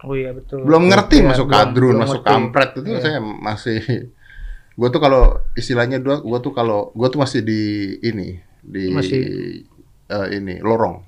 [0.00, 0.62] oh iya betul.
[0.62, 2.30] Belum ngerti Iya, masuk belum- kadrun, belum masuk ngerti.
[2.32, 3.00] kampret itu Iya.
[3.00, 3.80] saya masih
[4.72, 7.62] Gue tuh kalau istilahnya dua, gue tuh kalau gue tuh masih di
[8.00, 9.64] ini di Masih-
[10.06, 11.02] eh, ini lorong,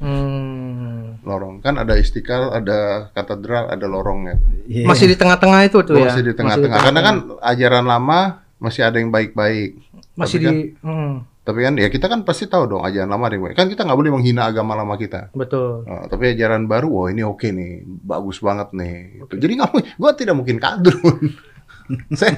[0.00, 1.20] Hmm.
[1.22, 4.40] lorong kan ada istiqlal, ada katedral, ada lorongnya.
[4.64, 4.84] Iya.
[4.84, 6.06] Masih di tengah-tengah itu tuh Gua ya.
[6.08, 6.78] masih di tengah-tengah.
[6.78, 8.20] Karena kan ajaran lama
[8.56, 9.76] masih ada yang baik-baik.
[10.14, 13.26] Masih Tapi kan- di hmm, Tapi kan ya kita kan pasti tahu dong ajaran lama
[13.26, 13.56] ada yang baik.
[13.56, 15.32] Kan kita nggak boleh menghina agama lama kita.
[15.32, 15.82] betul.
[15.82, 19.24] Oh, tapi ajaran baru, wah ini oke nih, bagus banget nih.
[19.24, 19.34] Gitu.
[19.38, 21.16] Jadi nggak, mungkin- gua tidak mungkin kadrun.
[22.14, 22.36] saya,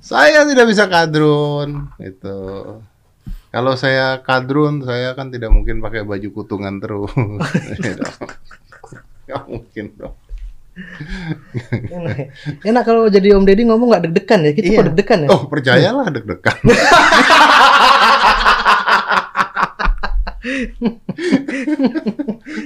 [0.00, 1.88] saya tidak bisa kadrun.
[1.96, 2.38] Itu.
[3.48, 7.12] Kalau saya kadrun, saya kan tidak mungkin pakai baju kutungan terus.
[7.84, 8.02] Gitu.
[9.24, 10.14] Nggak mungkin dong.
[11.70, 12.34] Enak,
[12.66, 14.50] enak kalau jadi Om Deddy ngomong nggak deg-degan ya.
[14.52, 14.78] Kita Iya.
[14.82, 15.28] kok deg-degan ya.
[15.30, 16.56] Oh percayalah deg-degan.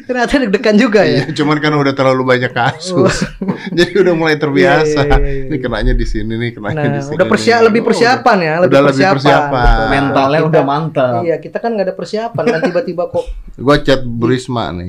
[0.04, 1.22] Ternyata deg-degan juga ya.
[1.22, 3.22] Iya, cuman kan udah terlalu banyak kasus.
[3.78, 4.98] Jadi udah mulai terbiasa.
[5.04, 5.42] Iya, iya.
[5.46, 7.14] Ini kenanya di sini nih, kenanya di Nah, sini.
[7.14, 7.62] udah persia nih.
[7.64, 9.14] lebih Oh, persiapan ya, lebih udah lebih persiapan.
[9.14, 9.68] persiapan.
[9.68, 9.90] Betul.
[9.90, 11.20] Mentalnya Kita- udah mantap.
[11.22, 13.24] Iya, kita kan nggak ada persiapan kan tiba-tiba kok.
[13.56, 14.88] Gua chat Burisma nih.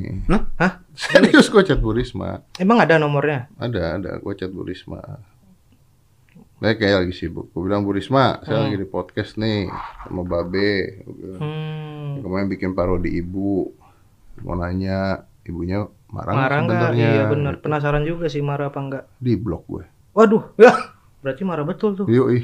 [0.58, 0.71] Hah?
[0.93, 2.41] Serius gua chat Burisma.
[2.56, 3.47] Emang ada nomornya?
[3.56, 4.10] Ada, ada.
[4.19, 4.99] Gua chat Burisma.
[6.59, 7.55] Saya kayak lagi sibuk.
[7.55, 9.71] Gua bilang Burisma, saya lagi di podcast nih
[10.03, 10.99] sama Babe.
[11.07, 12.19] Bilang, Hmm.
[12.19, 13.71] Kemarin bikin parodi ibu.
[14.43, 17.07] Mau nanya, ibunya marah, nggak Marah sebenarnya?
[17.15, 17.53] Iya benar.
[17.63, 19.07] Penasaran juga sih marah apa enggak.
[19.23, 19.87] Di blok gue.
[20.11, 20.75] Waduh, ya.
[21.23, 22.11] Berarti marah betul tuh.
[22.11, 22.43] Yoi.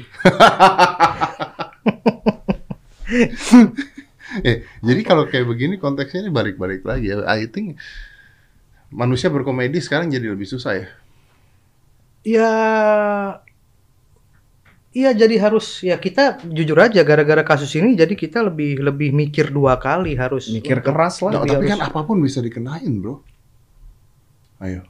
[4.48, 7.20] eh, jadi kalau kayak begini konteksnya ini balik-balik lagi ya.
[7.28, 7.76] I think
[8.88, 10.88] manusia berkomedi sekarang jadi lebih susah ya.
[12.26, 12.52] Ya
[14.96, 19.52] Iya jadi harus ya kita jujur aja gara-gara kasus ini jadi kita lebih lebih mikir
[19.52, 21.32] dua kali harus Mikir untuk- keras lah.
[21.34, 23.20] No, Tapi harus- kan apa pun bisa dikenain, bro.
[24.58, 24.88] Ayo.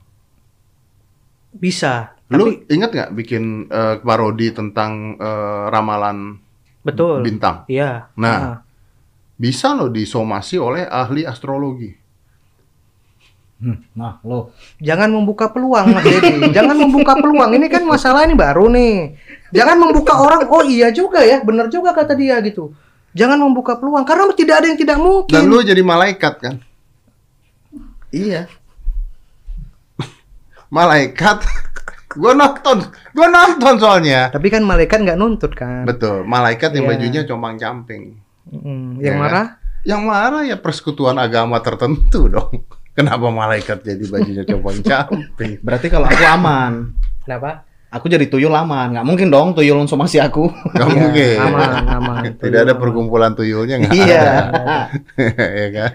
[1.51, 6.37] bisa Lu tapi inget nggak bikin eh, parodi tentang eh, ramalan
[6.83, 7.67] betul bintang?
[7.67, 8.39] iya Nah.
[8.39, 8.57] Ah.
[9.35, 11.93] Bisa loh disomasi oleh ahli astrologi.
[13.57, 14.53] Hmm, Nah, lo.
[14.79, 19.17] jangan membuka peluang Mas Dedi jangan membuka peluang ini kan masalah ini baru nih
[19.51, 22.75] jangan membuka orang oh iya juga ya benar juga kata dia gitu
[23.13, 26.55] jangan membuka peluang karena tidak ada yang tidak mungkin Dan lu jadi malaikat kan?
[28.09, 28.45] Iya.
[30.69, 31.39] Malaikat.
[32.17, 32.81] gua nonton,
[33.13, 34.29] gua nonton soalnya.
[34.31, 36.91] tapi kan malaikat nggak nuntut kan Betul, malaikat yang Iya.
[36.91, 38.03] bajunya compang-camping.
[38.47, 39.23] Mm, Ya yang kan?
[39.23, 39.47] marah
[39.85, 42.65] Yang marah ya persekutuan agama tertentu dong.
[42.91, 45.61] Kenapa malaikat jadi bajunya compang-camping?
[45.61, 48.93] Berarti kalau aku aman, kenapa aku jadi tuyul aman.
[48.93, 50.47] Nggak mungkin dong tuyul somasi aku.
[50.71, 51.37] Gak Iya, mungkin.
[51.41, 54.25] aman aman Tidak ada perkumpulan tuyulnya nggak Iya.
[55.63, 55.93] ya kan?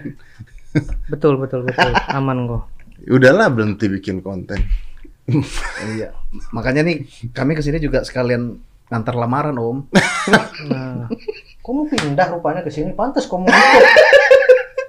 [1.06, 2.62] betul betul betul aman kok
[3.04, 4.62] Udahlah berhenti bikin konten.
[5.90, 6.16] iya.
[6.50, 9.84] Makanya nih kami ke sini juga sekalian ngantar lamaran om.
[10.64, 11.08] Nah,
[11.58, 12.92] kamu pindah rupanya ke sini.
[12.92, 13.54] Pantas kamu ikut.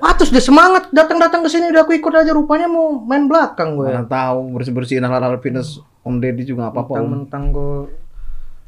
[0.04, 3.88] Pantas dia semangat datang-datang ke sini udah aku ikut aja rupanya mau main belakang gue.
[3.88, 7.08] Mana tahu bersih bersihin hal-hal fitness om Deddy juga apa-apa om.
[7.24, 7.76] Mentang-mentang gue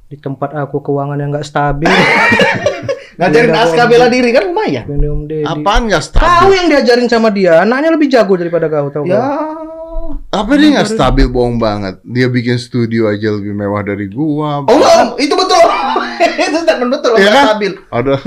[0.05, 1.91] di tempat aku keuangan yang nggak stabil.
[3.19, 4.87] Ngajarin Aska bela diri kan lumayan.
[4.87, 5.43] Om Deddy.
[5.43, 6.55] Apaan nggak Kau stabil?
[6.55, 9.19] yang diajarin sama dia, anaknya lebih jago daripada kau tahu Ya.
[9.19, 9.67] kau?
[10.31, 11.99] Apa dia nggak stabil bohong banget?
[12.03, 14.63] Dia bikin studio aja lebih mewah dari gua.
[14.63, 15.35] Oh om, itu.
[16.45, 17.45] itu statement betul, Iya nggak kan?
[17.47, 17.71] stabil.
[17.89, 18.13] Ada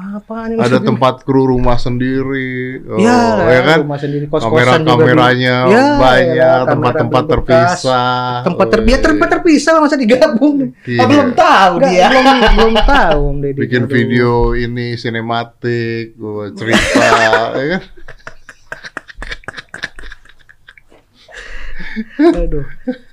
[0.00, 2.80] Apaan ini ada tempat kru rumah sendiri.
[2.84, 3.78] Oh, Ya, ya kan?
[3.80, 7.70] rumah sendiri kos-kosan Kamera juga kameranya di- Ya, banyak, ya, kamera tempat-tempat berbekas.
[7.78, 8.34] terpisah.
[8.42, 10.56] Tempat ter biar tempat terpisah masa digabung.
[10.82, 10.98] Iya.
[10.98, 12.06] Ah, belum tahu Nggak, dia.
[12.08, 13.58] belum belum tahu Om Deddy.
[13.60, 17.06] bikin video ini sinematik, gua cerita,
[17.54, 17.82] ya kan?
[22.18, 22.64] Aduh.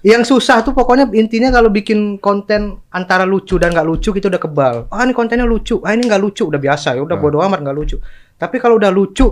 [0.02, 4.42] Yang susah tuh pokoknya intinya kalau bikin konten antara lucu dan nggak lucu kita udah
[4.42, 4.76] kebal.
[4.90, 7.22] Ah ini kontennya lucu, ah ini nggak lucu udah biasa ya udah Ah.
[7.22, 7.98] bodo amat nggak lucu.
[8.38, 9.28] Tapi kalau udah lucu,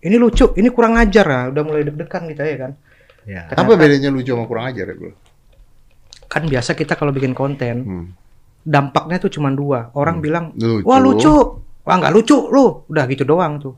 [0.00, 2.72] ini lucu, ini kurang ajar ya, udah mulai deg-degan kita ya kan.
[3.22, 3.40] Ya.
[3.48, 5.12] Apa bedanya lucu sama kurang ajar ya, bro?
[6.26, 8.06] Kan biasa kita kalau bikin konten Hmm.
[8.62, 9.90] dampaknya tuh cuma dua.
[9.92, 10.86] Orang bilang, Lucu.
[10.86, 11.34] wah lucu,
[11.82, 13.74] wah nggak lucu lu, udah gitu doang tuh.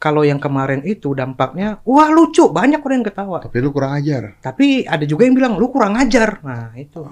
[0.00, 3.36] Kalau yang kemarin itu dampaknya, wah lucu, banyak orang yang ketawa.
[3.44, 4.32] Tapi lu kurang ajar.
[4.40, 6.40] Tapi ada juga yang bilang lu kurang ajar.
[6.40, 7.04] Nah, itu.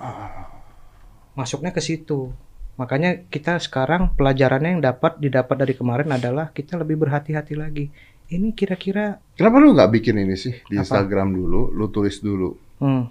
[1.36, 2.32] Masuknya ke situ.
[2.78, 7.90] Makanya kita sekarang pelajarannya yang dapat didapat dari kemarin adalah kita lebih berhati-hati lagi.
[8.28, 10.84] Ini kira-kira Kenapa lu nggak bikin ini sih di Apa?
[10.84, 11.68] Instagram dulu?
[11.68, 12.54] Lu tulis dulu.
[12.80, 13.02] hmm,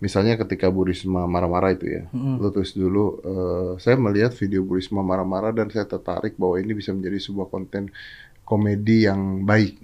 [0.00, 2.40] Misalnya ketika Bu Risma marah-marah itu ya, Mm-mm.
[2.40, 3.20] lu tulis dulu.
[3.20, 7.46] eh, saya melihat video Bu Risma marah-marah dan saya tertarik bahwa ini bisa menjadi sebuah
[7.46, 7.92] konten
[8.50, 9.78] komedi yang baik.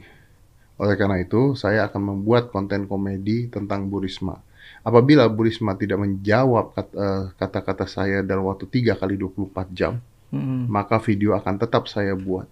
[0.76, 4.36] Oleh karena itu, saya akan membuat konten komedi tentang Bu Risma.
[4.82, 10.02] Apabila Bu Risma tidak menjawab eh, kata-kata saya dalam waktu 3 kali 24 jam,
[10.34, 12.46] hmm, maka video akan tetap saya buat.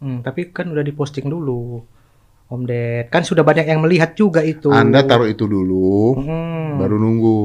[0.00, 1.82] hmm, tapi kan udah diposting dulu.
[2.44, 4.68] Om Ded, kan sudah banyak yang melihat juga itu.
[4.68, 7.40] Anda taruh itu dulu, Hmm, baru nunggu.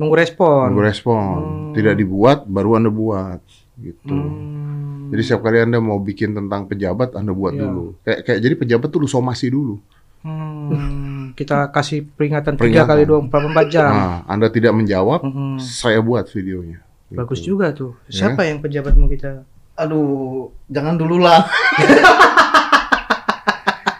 [0.00, 0.72] Nunggu respon.
[0.72, 1.38] Nunggu respon.
[1.44, 1.74] Hmm.
[1.76, 3.40] Tidak dibuat, baru Anda buat.
[3.78, 4.10] Gitu.
[4.10, 5.08] Hmm.
[5.08, 7.62] Jadi setiap kali Anda mau bikin tentang pejabat, Anda buat Iya.
[7.62, 7.84] dulu.
[8.02, 9.78] Kayak, kayak jadi pejabat tuh lu somasi dulu.
[10.18, 13.88] Hmm, kita kasih peringatan tiga kali 24 jam.
[13.88, 15.62] Nah, Anda tidak menjawab, Mm-mm.
[15.62, 16.82] saya buat videonya.
[17.08, 17.16] Gitu.
[17.16, 17.94] Bagus juga tuh.
[18.10, 18.28] Ya.
[18.28, 19.46] Siapa yang pejabat mau kita?
[19.78, 21.46] Aduh, jangan dulu lah.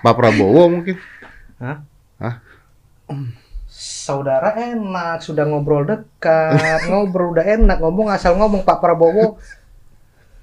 [0.04, 0.96] Pak Prabowo mungkin.
[1.58, 1.82] Hah?
[2.18, 2.34] Hah?
[3.68, 9.38] Saudara enak, sudah ngobrol dekat, ngobrol udah enak, ngomong asal ngomong Pak Prabowo.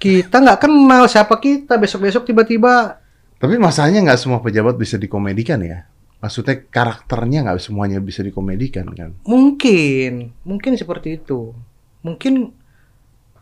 [0.06, 3.02] Kita nggak kenal siapa kita, besok-besok tiba-tiba
[3.36, 5.90] Tapi masalahnya nggak semua pejabat bisa dikomedikan ya.
[6.22, 9.18] Maksudnya karakternya nggak semuanya bisa dikomedikan kan.
[9.26, 11.52] mungkin, mungkin seperti itu.
[12.00, 12.54] Mungkin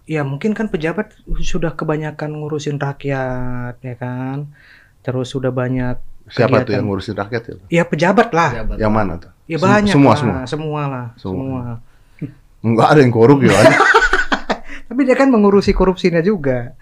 [0.04, 4.48] ya mungkin kan pejabat sudah kebanyakan ngurusin rakyat ya kan.
[5.04, 6.76] Terus sudah banyak Siapa tuh Kegiatan.
[6.80, 7.56] yang ngurusin rakyat ya?
[7.70, 8.50] ya pejabat lah.
[8.56, 8.76] Pejabat.
[8.80, 9.32] Yang mana tuh?
[9.44, 10.40] Ya Sem- banyak semua, lah, semua.
[10.48, 11.36] semua lah, Semua.
[11.36, 11.62] semua.
[12.64, 13.52] Enggak ada yang korup ya.
[14.94, 16.78] Tapi dia kan mengurusi korupsinya juga,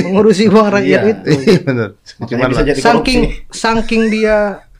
[0.00, 1.10] mengurusi uang rakyat Iya.
[1.10, 1.26] itu.
[1.42, 1.88] Iya benar.
[1.98, 2.68] Makanya Cuman bisa lah.
[2.70, 3.50] jadi Saking korupsi.
[3.50, 4.36] saking dia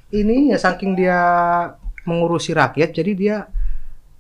[0.09, 1.19] ini ya saking dia
[2.03, 3.37] mengurusi rakyat, jadi dia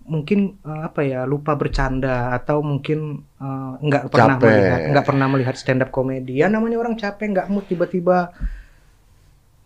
[0.02, 4.50] mungkin eh, apa ya lupa bercanda atau mungkin eh, nggak pernah Capek.
[4.50, 6.34] melihat nggak pernah melihat stand up komedi.
[6.36, 8.34] Ya namanya orang capek nggak mood tiba-tiba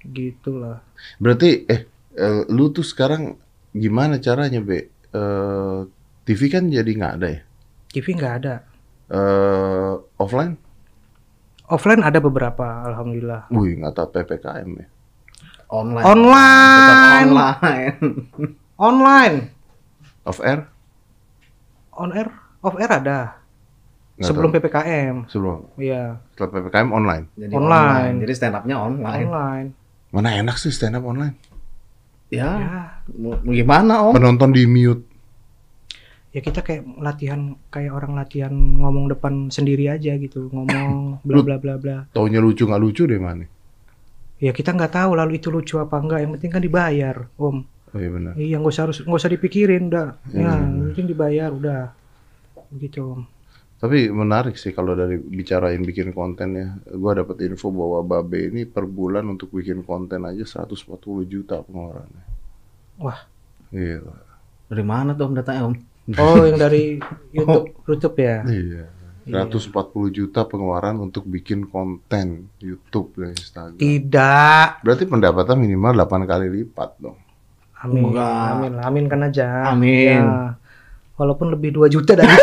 [0.04, 0.84] gitulah.
[1.16, 3.40] Berarti eh, eh, lu tuh sekarang
[3.72, 4.92] gimana caranya, Be?
[5.08, 5.78] Eh,
[6.24, 7.40] TV kan jadi nggak ada ya?
[7.88, 8.54] TV nggak ada.
[9.04, 10.56] Eh, offline?
[11.64, 13.48] Offline ada beberapa, alhamdulillah.
[13.48, 14.86] Wih, nggak tahu PPKM ya.
[15.68, 16.04] Online.
[16.04, 16.76] Online.
[16.76, 17.96] Tetap online.
[18.74, 19.36] Online,
[20.24, 20.66] Off air?
[21.94, 22.26] on air,
[22.58, 23.38] off air ada.
[24.18, 24.58] Nggak Sebelum tahu.
[24.58, 27.24] PPKM, sebelum iya setelah PPKM online.
[27.34, 28.14] Jadi Online.
[28.18, 29.24] Jadi stand up-nya online.
[29.24, 29.66] online.
[30.10, 31.38] Mana enak sih stand up online?
[32.30, 32.82] Ya, Ya,
[33.46, 34.18] gimana Om?
[34.18, 35.06] Penonton di mute.
[36.34, 40.88] Ya kita kayak latihan kayak orang latihan ngomong depan sendiri aja gitu ngomong
[41.26, 43.46] bla bla bla bla Taunya lucu nggak lucu deh mana?
[44.36, 47.62] ya kita nggak tahu lalu itu lucu apa enggak yang penting kan dibayar om
[47.94, 48.34] Oh iya benar.
[48.34, 50.42] iya nggak usah harus nggak usah dipikirin udah ya Hmm.
[50.42, 51.82] yang penting dibayar udah
[52.76, 53.22] gitu om
[53.74, 56.72] Tapi menarik sih kalau dari bicarain bikin konten ya.
[56.90, 60.88] Gua dapat info bahwa Babe ini per bulan untuk bikin konten aja 140
[61.22, 62.24] juta pengeluarannya.
[62.96, 63.28] Wah.
[63.68, 64.00] Iya.
[64.64, 65.74] Dari mana tuh Om datanya Om?
[66.10, 68.84] Oh yang dari YouTube YouTube ya Iya.
[69.24, 69.48] Iya.
[69.48, 69.72] 140
[70.10, 73.76] juta pengeluaran untuk bikin konten YouTube dan Instagram.
[73.76, 77.16] tidak Berarti pendapatan minimal 8 kali lipat dong.
[77.74, 78.44] amin Enggak.
[78.50, 80.20] amin amin kan aja Amin.
[80.20, 80.56] Ya.
[81.14, 82.28] walaupun lebih 2 juta dari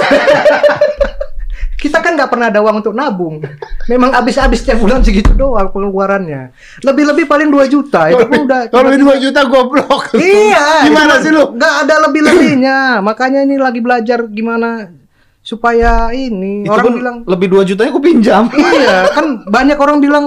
[1.81, 3.41] kita kan nggak pernah ada uang untuk nabung
[3.89, 6.53] memang habis-habis tiap bulan segitu doang pengeluarannya
[6.85, 10.13] lebih-lebih paling 2 juta itu pun udah Kalau 2 juta goblok.
[10.13, 10.85] Iya.
[10.87, 11.57] Gimana sih lu?
[11.57, 12.77] Nggak ada lebih-lebihnya.
[13.01, 14.93] Makanya ini lagi belajar gimana
[15.41, 18.45] supaya ini Itu orang pun bilang lebih 2 jutanya aku pinjam.
[18.53, 20.25] iya kan banyak orang bilang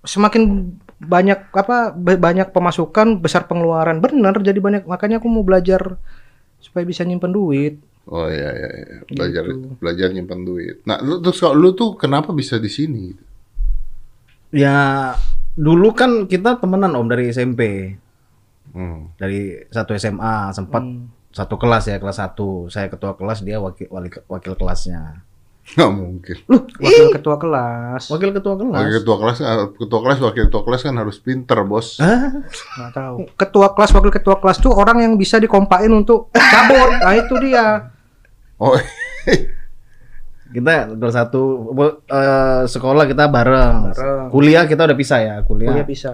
[0.00, 6.00] semakin banyak apa ba- banyak pemasukan besar pengeluaran bener jadi banyak makanya aku mau belajar
[6.56, 8.98] supaya bisa nyimpen duit Oh iya iya, iya.
[9.08, 9.66] belajar Gitu.
[9.76, 10.76] belajar nyimpan duit.
[10.82, 13.10] Nah, lu terus kalau lu tuh kenapa bisa di sini?
[14.50, 15.12] Ya
[15.52, 17.92] dulu kan kita temenan Om dari SMP.
[18.70, 19.10] Hmm.
[19.16, 21.08] Dari satu SMA sempat Hmm.
[21.28, 25.20] satu kelas ya kelas 1 saya ketua kelas dia wakil wali, wakil kelasnya
[25.66, 26.36] Nggak mungkin.
[26.46, 30.62] Loh, wakil ketua kelas wakil ketua kelas Wakil ketua kelas, eh, ketua kelas, wakil ketua
[30.62, 31.98] kelas kan harus pinter bos.
[31.98, 32.30] Hah?
[32.78, 37.12] nggak tahu ketua kelas wakil ketua kelas tuh orang yang bisa dikompain untuk cabut nah
[37.12, 37.90] itu dia
[38.56, 38.72] Oh,
[40.54, 41.72] kita kelas satu
[42.08, 43.92] eh, sekolah kita bareng.
[43.92, 44.26] Bareng.
[44.32, 46.12] kuliah kita udah pisah ya kuliah, kuliah bisa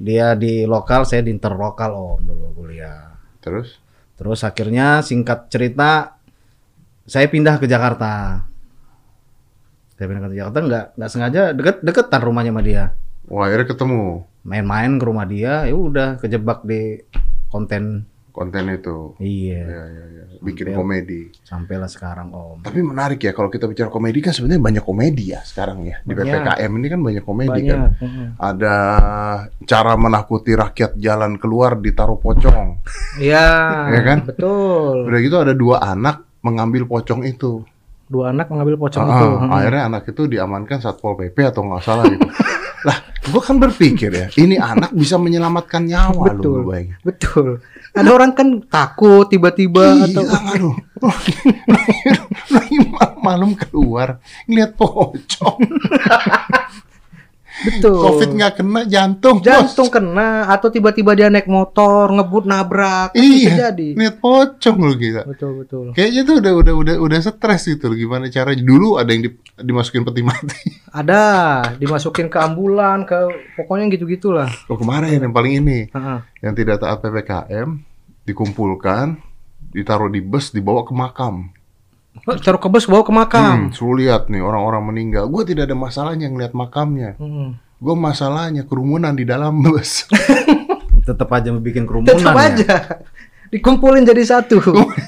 [0.00, 3.14] dia di lokal saya di interlokal om dulu kuliah.
[3.38, 3.78] Terus?
[4.20, 6.20] terus akhirnya singkat cerita
[7.08, 8.44] saya pindah ke Jakarta.
[9.96, 12.84] Saya pindah ke Jakarta nggak nggak sengaja deket deketan rumahnya sama dia.
[13.32, 14.28] Wah, akhirnya ketemu.
[14.44, 17.00] Main-main ke rumah dia ya udah kejebak di
[17.48, 19.14] konten konten itu.
[19.18, 20.24] iya Ya, ya, ya.
[20.40, 21.20] Bikin Sampai- komedi.
[21.42, 25.40] sampailah sekarang om Tapi menarik ya kalau kita bicara komedi kan sebenarnya banyak komedi ya
[25.40, 26.00] sekarang ya.
[26.00, 26.24] Di Banyak.
[26.40, 27.80] PPKM ini kan banyak komedi banyak kan.
[27.98, 28.26] Mm-mm.
[28.36, 28.76] Ada
[29.62, 32.80] cara menakuti rakyat jalan keluar ditaruh pocong.
[33.16, 33.46] Iya,
[33.88, 34.18] Iya kan?
[34.24, 35.04] betul.
[35.06, 37.66] Udah gitu ada dua anak mengambil pocong itu.
[38.06, 39.28] Dua anak mengambil pocong Ah, itu.
[39.36, 39.50] Mm.
[39.52, 42.26] akhirnya anak itu diamankan satpol pp atau nggak salah gitu.
[42.88, 42.96] lah,
[43.28, 46.64] gua kan berpikir ya, ini anak bisa menyelamatkan nyawa Betul.
[46.64, 46.96] lu bayangin.
[47.04, 47.48] Betul.
[47.92, 50.72] Ada orang kan takut tiba-tiba atau nggak lu?
[52.54, 52.76] Lagi
[53.20, 55.58] malam keluar ngeliat pocong.
[57.60, 57.92] Betul.
[57.94, 59.36] Covid nggak kena jantung.
[59.38, 59.46] bos.
[59.46, 63.68] Jantung kena atau tiba-tiba dia naik motor ngebut nabrak kan Iya.
[63.68, 63.88] jadi.
[63.94, 65.22] Lihat pocong lu gila.
[65.24, 65.84] Betul betul.
[65.92, 67.92] Kayaknya tuh udah udah udah udah stres gitu.
[67.92, 68.60] Gimana caranya?
[68.60, 70.60] Dulu ada yang di- dimasukin peti mati.
[70.90, 71.22] Ada
[71.76, 73.14] dimasukin ke ambulan ke
[73.54, 74.50] pokoknya gitu-gitulah.
[74.66, 76.18] Oh kemarin yang paling ini, Heeh.
[76.40, 77.78] yang tidak taat ppkm
[78.24, 79.20] dikumpulkan,
[79.70, 81.54] ditaruh di bus, dibawa ke makam.
[82.20, 83.56] Taruh ke bus bawa ke makam.
[83.56, 85.24] Hmm, suruh lihat nih orang-orang meninggal.
[85.26, 87.14] Gue tidak ada masalahnya ngeliat makamnya.
[87.16, 87.56] Hmm.
[87.78, 90.04] Gue masalahnya kerumunan di dalam bus.
[91.00, 92.42] Tetap aja mau bikin kerumunan Tetap ya.
[92.44, 92.74] aja.
[93.48, 94.58] Dikumpulin jadi satu.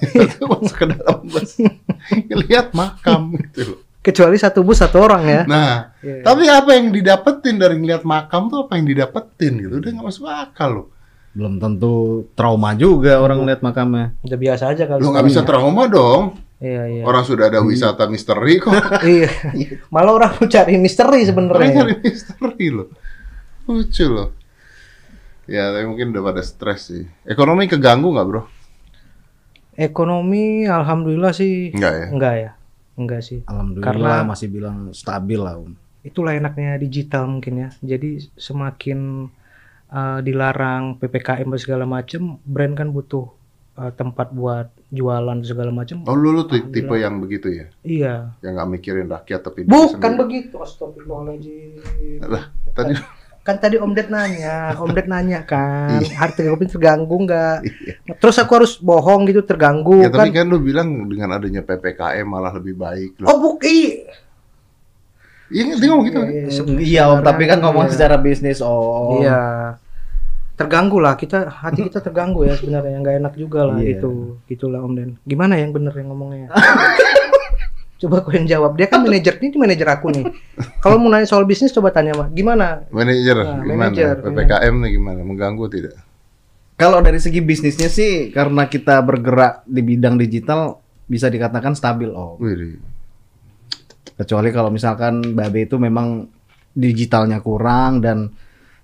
[0.51, 1.59] Masuk ke dalam bus.
[2.29, 3.79] Lihat makam gitu loh.
[4.03, 5.43] Kecuali satu bus satu orang ya.
[5.47, 6.27] Nah, Iya.
[6.27, 9.79] tapi apa yang didapetin dari ngeliat makam tuh apa yang didapetin gitu?
[9.79, 10.87] Udah nggak masuk akal loh.
[11.33, 14.19] Belum tentu trauma juga orang lihat makamnya.
[14.21, 14.99] Udah biasa aja kali.
[14.99, 16.23] Lo nggak bisa sekarang trauma dong.
[16.63, 16.65] Ya.
[16.65, 17.03] Iya iya.
[17.03, 18.71] Orang sudah ada wisata misteri kok.
[19.03, 19.29] Iya.
[19.91, 21.75] Malah orang mau cari misteri Orang sebenarnya.
[21.83, 22.89] cari misteri loh.
[23.67, 24.29] Lucu loh.
[25.45, 27.03] Ya, tapi mungkin udah pada stres sih.
[27.25, 28.43] Ekonomi keganggu nggak bro?
[29.73, 32.07] Ekonomi alhamdulillah sih Enggak ya?
[32.09, 32.51] enggak ya.
[32.93, 33.41] Enggak sih.
[33.49, 35.73] Alhamdulillah Karena- masih bilang stabil lah Om.
[36.03, 37.69] Itulah enaknya digital mungkin ya.
[37.81, 39.31] Jadi semakin
[39.89, 43.31] uh, dilarang PPKM dan segala macam, brand kan butuh
[43.83, 46.07] uh, tempat buat jualan segala macam.
[46.07, 47.67] Oh lu, lu tuh tipe yang begitu ya?
[47.83, 48.15] Iya.
[48.39, 50.55] Yang nggak mikirin rakyat tapi Bukan begitu.
[50.63, 52.23] Astagfirullahaladzim.
[52.23, 52.95] Lah, tadi
[53.43, 57.67] Kan tadi Om Ded nanya, Om Ded nanya kan, harta kopi terganggu nggak?
[57.67, 58.15] Iya.
[58.23, 60.47] Terus aku harus bohong gitu terganggu ya tapi kan?
[60.47, 63.27] kan lu bilang dengan adanya PPKM malah lebih baik loh.
[63.27, 64.07] Oh buki.
[65.51, 66.19] Iya, dia ngomong gitu.
[66.23, 66.29] kan?
[66.31, 66.49] Iya,
[66.87, 67.93] Iya Om, tapi kan ngomong Iya.
[67.99, 69.27] secara bisnis Om.
[69.27, 69.43] Iya.
[70.63, 73.99] Terganggu lah kita hati kita terganggu ya sebenarnya nggak enak juga lah Iya.
[73.99, 75.11] gitu gitulah Om Den.
[75.23, 76.49] Gimana yang bener yang ngomongnya?
[78.01, 78.75] coba kau yang jawab.
[78.75, 80.25] Dia kan manajer ini manajer aku nih.
[80.79, 82.29] Kalau mau nanya soal bisnis coba tanya mah.
[82.29, 82.83] Gimana?
[82.89, 83.91] Manajer Nah, gimana?
[83.91, 84.15] manajer.
[84.19, 85.21] PPKM nih gimana?
[85.23, 85.95] Mengganggu tidak?
[86.75, 92.43] Kalau dari segi bisnisnya sih karena kita bergerak di bidang digital bisa dikatakan stabil Om.
[92.43, 92.75] Wih,
[94.13, 96.27] Kecuali kalau misalkan Babe itu memang
[96.73, 98.35] digitalnya kurang dan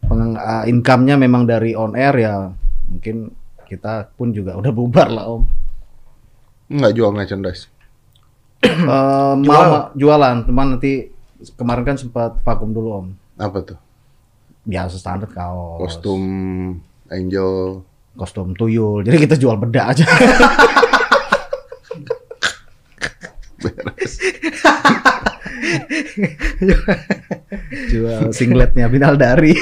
[0.06, 2.34] uh, income-nya memang dari on air ya
[2.88, 3.34] mungkin
[3.68, 5.42] kita pun juga udah bubar lah Om.
[6.72, 7.68] nggak jual merchandise.
[8.64, 11.12] Eh, mau jualan, cuman nanti
[11.54, 13.06] kemarin kan sempat vakum dulu Om.
[13.38, 13.78] Apa tuh?
[14.64, 15.84] Biasa standar kaos.
[15.84, 16.22] Kostum
[17.12, 17.84] angel.
[18.18, 19.06] kostum tuyul.
[19.06, 20.06] Jadi kita jual bedak aja.
[27.86, 29.54] jual singletnya Binal dari.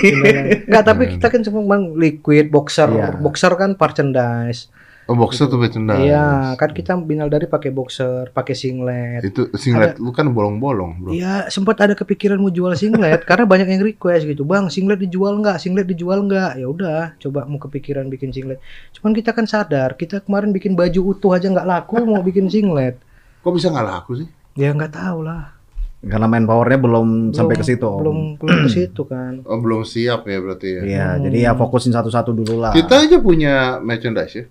[0.65, 2.89] Enggak, tapi kita kan cuma bang liquid boxer.
[2.89, 3.21] Iya.
[3.21, 4.73] Boxer kan merchandise.
[5.07, 6.03] Oh, boxer tuh merchandise.
[6.03, 9.23] Iya, kan kita binal dari pakai boxer, pakai singlet.
[9.23, 11.11] Itu singlet lu kan bolong-bolong, Bro.
[11.15, 14.43] Iya, sempat ada kepikiran mau jual singlet karena banyak yang request gitu.
[14.43, 15.63] Bang, singlet dijual nggak?
[15.63, 16.59] Singlet dijual nggak?
[16.59, 18.59] Ya udah, coba mau kepikiran bikin singlet.
[18.99, 22.99] Cuman kita kan sadar, kita kemarin bikin baju utuh aja nggak laku, mau bikin singlet.
[23.47, 24.29] Kok bisa nggak laku sih?
[24.59, 25.56] Ya nggak tahu lah.
[26.05, 27.89] Karena manpowernya belum sampai ke situ.
[27.89, 27.99] Om.
[28.01, 29.41] Belum belum ke situ kan.
[29.49, 30.83] Oh, belum siap ya berarti ya.
[30.85, 32.77] Iya, jadi ya fokusin satu-satu dulu lah.
[32.77, 34.45] Kita aja punya merchandise ya.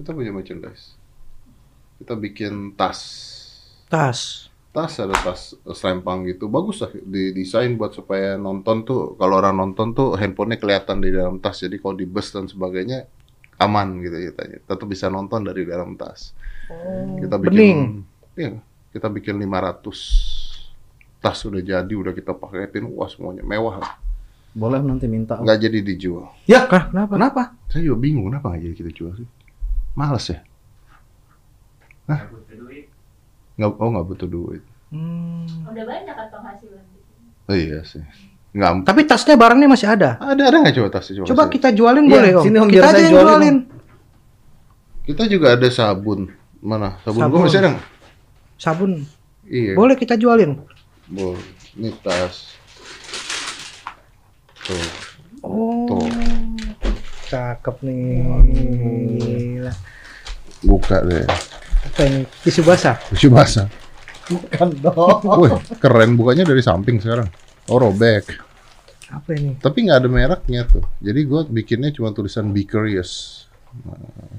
[0.00, 0.96] Kita punya merchandise.
[2.00, 3.00] Kita bikin tas.
[3.92, 4.48] Tas.
[4.72, 6.52] Tas ada tas selempang gitu.
[6.52, 11.40] Bagus lah didesain buat supaya nonton tuh kalau orang nonton tuh handphonenya kelihatan di dalam
[11.40, 11.64] tas.
[11.64, 13.08] Jadi kalau di bus dan sebagainya
[13.56, 14.60] aman gitu ceritanya.
[14.68, 16.36] Tetap bisa nonton dari dalam tas.
[17.16, 17.78] Kita bikin Bening.
[18.36, 18.60] Iya,
[18.96, 19.84] kita bikin 500
[21.18, 22.88] tas udah jadi, udah kita paketin.
[22.88, 23.76] Wah, semuanya mewah.
[23.78, 23.92] lah.
[24.52, 25.36] Boleh nanti minta.
[25.36, 26.32] Nggak jadi dijual.
[26.48, 27.12] Ya, Kah, kenapa?
[27.12, 27.42] kenapa?
[27.68, 29.28] Saya juga bingung kenapa nggak jadi kita jual sih.
[29.92, 30.38] Males ya?
[32.06, 32.20] Hah?
[33.56, 34.62] Nggak, oh nggak butuh duit.
[34.88, 35.44] Hmm.
[35.66, 36.84] Udah banyak kan penghasilan
[37.46, 38.00] Oh, iya sih.
[38.52, 40.16] Nggak, Tapi tasnya barangnya masih ada.
[40.16, 41.28] ada ada nggak coba tasnya coba?
[41.28, 42.44] Coba kita jualin Iya, boleh om.
[42.44, 43.56] sini, Om, kita aja yang jualin, jualin.
[45.04, 46.20] Kita juga ada sabun.
[46.58, 46.96] Mana?
[47.04, 47.32] Sabun, Sabun.
[47.36, 47.84] gua masih ada nggak?
[48.56, 49.04] Sabun.
[49.46, 49.76] Iya.
[49.76, 50.56] Boleh kita jualin.
[51.06, 51.44] Boleh.
[51.76, 52.56] Ini tas.
[54.64, 54.90] Tuh.
[55.44, 55.86] Oh.
[55.86, 56.08] Tuh.
[57.28, 58.24] Cakep nih.
[59.20, 59.72] Gila.
[60.64, 61.28] Buka deh.
[61.86, 62.24] Apa ini?
[62.42, 62.96] Tisu basah.
[63.12, 63.68] Tisu basah.
[64.26, 65.22] Bukan dong.
[65.38, 67.30] Wih, keren bukanya dari samping sekarang.
[67.70, 68.26] Oh, robek.
[69.06, 69.54] Apa ini?
[69.62, 70.82] Tapi nggak ada mereknya tuh.
[70.98, 73.46] Jadi gua bikinnya cuma tulisan Be Curious.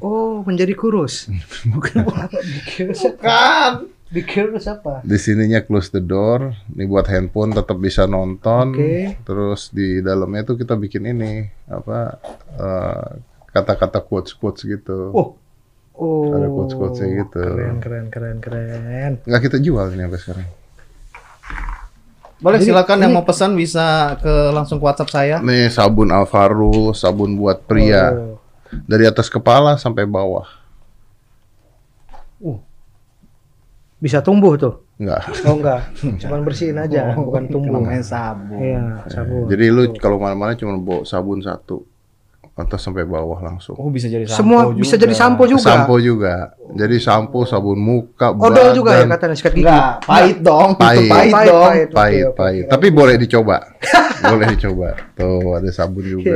[0.04, 1.32] Oh, menjadi kurus.
[1.72, 2.04] Bukan.
[2.04, 4.16] Apa Be Kan.
[4.16, 5.04] Be curious apa?
[5.04, 6.56] Di sininya close the door.
[6.72, 8.72] Ini buat handphone tetap bisa nonton.
[8.72, 9.20] Oke.
[9.28, 12.16] Terus di dalamnya tuh kita bikin ini apa
[12.56, 13.08] eh,
[13.52, 15.12] kata-kata quotes quotes gitu.
[15.12, 15.36] Oh.
[15.98, 16.30] Oh.
[16.30, 17.42] Ada quotes-quotesnya gitu.
[17.42, 19.14] Keren, keren, keren, keren.
[19.26, 20.48] Nggak kita jual ini sampai sekarang.
[22.38, 25.36] Boleh silakan yang mau pesan bisa ke langsung ke WhatsApp saya.
[25.42, 28.14] Nih sabun Alvaro, sabun buat pria.
[28.14, 28.38] Oh.
[28.86, 30.46] Dari atas kepala sampai bawah.
[33.98, 34.86] Bisa tumbuh tuh.
[34.98, 35.26] Enggak.
[35.44, 35.82] Oh enggak,
[36.22, 37.78] cuman bersihin aja, bukan tumbuh.
[37.78, 38.58] Namanya sabun.
[38.58, 39.46] Iya, sabun.
[39.48, 41.82] Jadi lu kalau mana-mana cuma bawa sabun satu.
[42.54, 43.78] Atas sampai bawah langsung.
[43.78, 44.82] Oh bisa jadi sampo Semua juga.
[44.82, 45.62] bisa jadi sampo juga.
[45.62, 46.36] Sampo juga.
[46.74, 49.14] Jadi sampo, sabun muka, Odol juga ya badan.
[49.14, 49.62] katanya sikat gigi.
[49.62, 50.70] Enggak, pahit dong.
[50.74, 50.98] Pahit.
[50.98, 51.62] Itu pahit, Pahit, dong.
[51.62, 51.88] pahit.
[51.94, 52.64] Pahit, pahit.
[52.66, 52.72] oke.
[52.74, 53.58] Tapi boleh dicoba.
[54.34, 54.90] boleh dicoba.
[55.14, 56.34] Tuh ada sabun juga.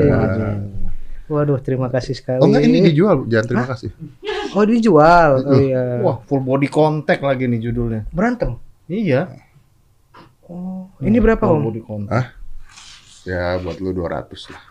[1.26, 2.38] Waduh, terima kasih sekali.
[2.38, 3.89] Oh enggak ini dijual, jangan terima kasih.
[4.52, 5.43] Oh, dijual.
[5.47, 6.04] Oh iya.
[6.04, 8.08] Wah, full body contact lagi nih judulnya.
[8.12, 8.60] Berantem.
[8.91, 9.32] Iya.
[10.52, 11.68] Oh, ini berapa, Full Om?
[11.72, 12.12] body contact.
[12.12, 12.26] Hah?
[13.24, 14.64] Ya buat lu 200 lah.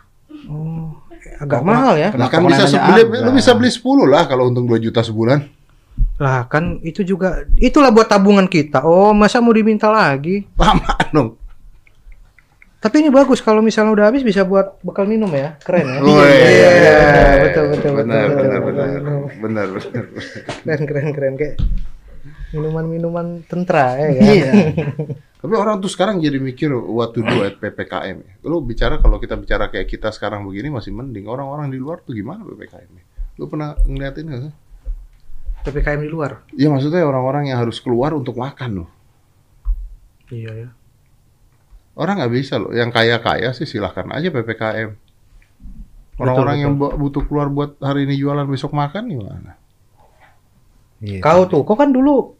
[0.45, 0.93] Oh,
[1.41, 2.13] agak mahal ya.
[2.13, 5.41] Nah, kan bisa beli, lu bisa beli 10 lah kalau untung 2 juta sebulan.
[6.21, 8.85] Lah, kan itu juga itulah buat tabungan kita.
[8.85, 10.45] Oh, masa mau diminta lagi?
[10.53, 11.40] Lama dong.
[12.81, 15.53] Tapi ini bagus kalau misalnya udah habis bisa buat bekal minum ya.
[15.61, 15.99] Keren ya.
[16.01, 16.33] Woi.
[16.33, 16.97] Iya,
[17.45, 18.41] betul betul Benar, betul.
[18.41, 18.89] benar, betul, benar.
[18.89, 19.19] betul.
[19.37, 20.03] Benar, benar.
[20.65, 21.55] Keren keren keren kayak
[22.51, 24.23] minuman-minuman tentra ya kan.
[24.25, 24.51] Iya.
[25.41, 28.17] Tapi orang tuh sekarang jadi mikir what to do at PPKM.
[28.17, 28.33] ya.
[28.49, 31.29] Lu bicara kalau kita bicara kayak kita sekarang begini masih mending.
[31.29, 32.91] Orang-orang di luar tuh gimana PPKM?
[33.37, 34.53] Lu pernah ngeliatin nggak sih?
[35.69, 36.41] PPKM di luar.
[36.57, 38.89] Iya maksudnya orang-orang yang harus keluar untuk makan loh.
[40.33, 40.69] Iya ya.
[41.93, 42.71] Orang nggak bisa loh.
[42.71, 44.89] Yang kaya-kaya sih silahkan aja PPKM.
[46.15, 49.57] Orang-orang yang bu- butuh keluar buat hari ini jualan besok makan gimana?
[51.01, 51.17] Iya.
[51.19, 52.37] Kau tuh, kau kan dulu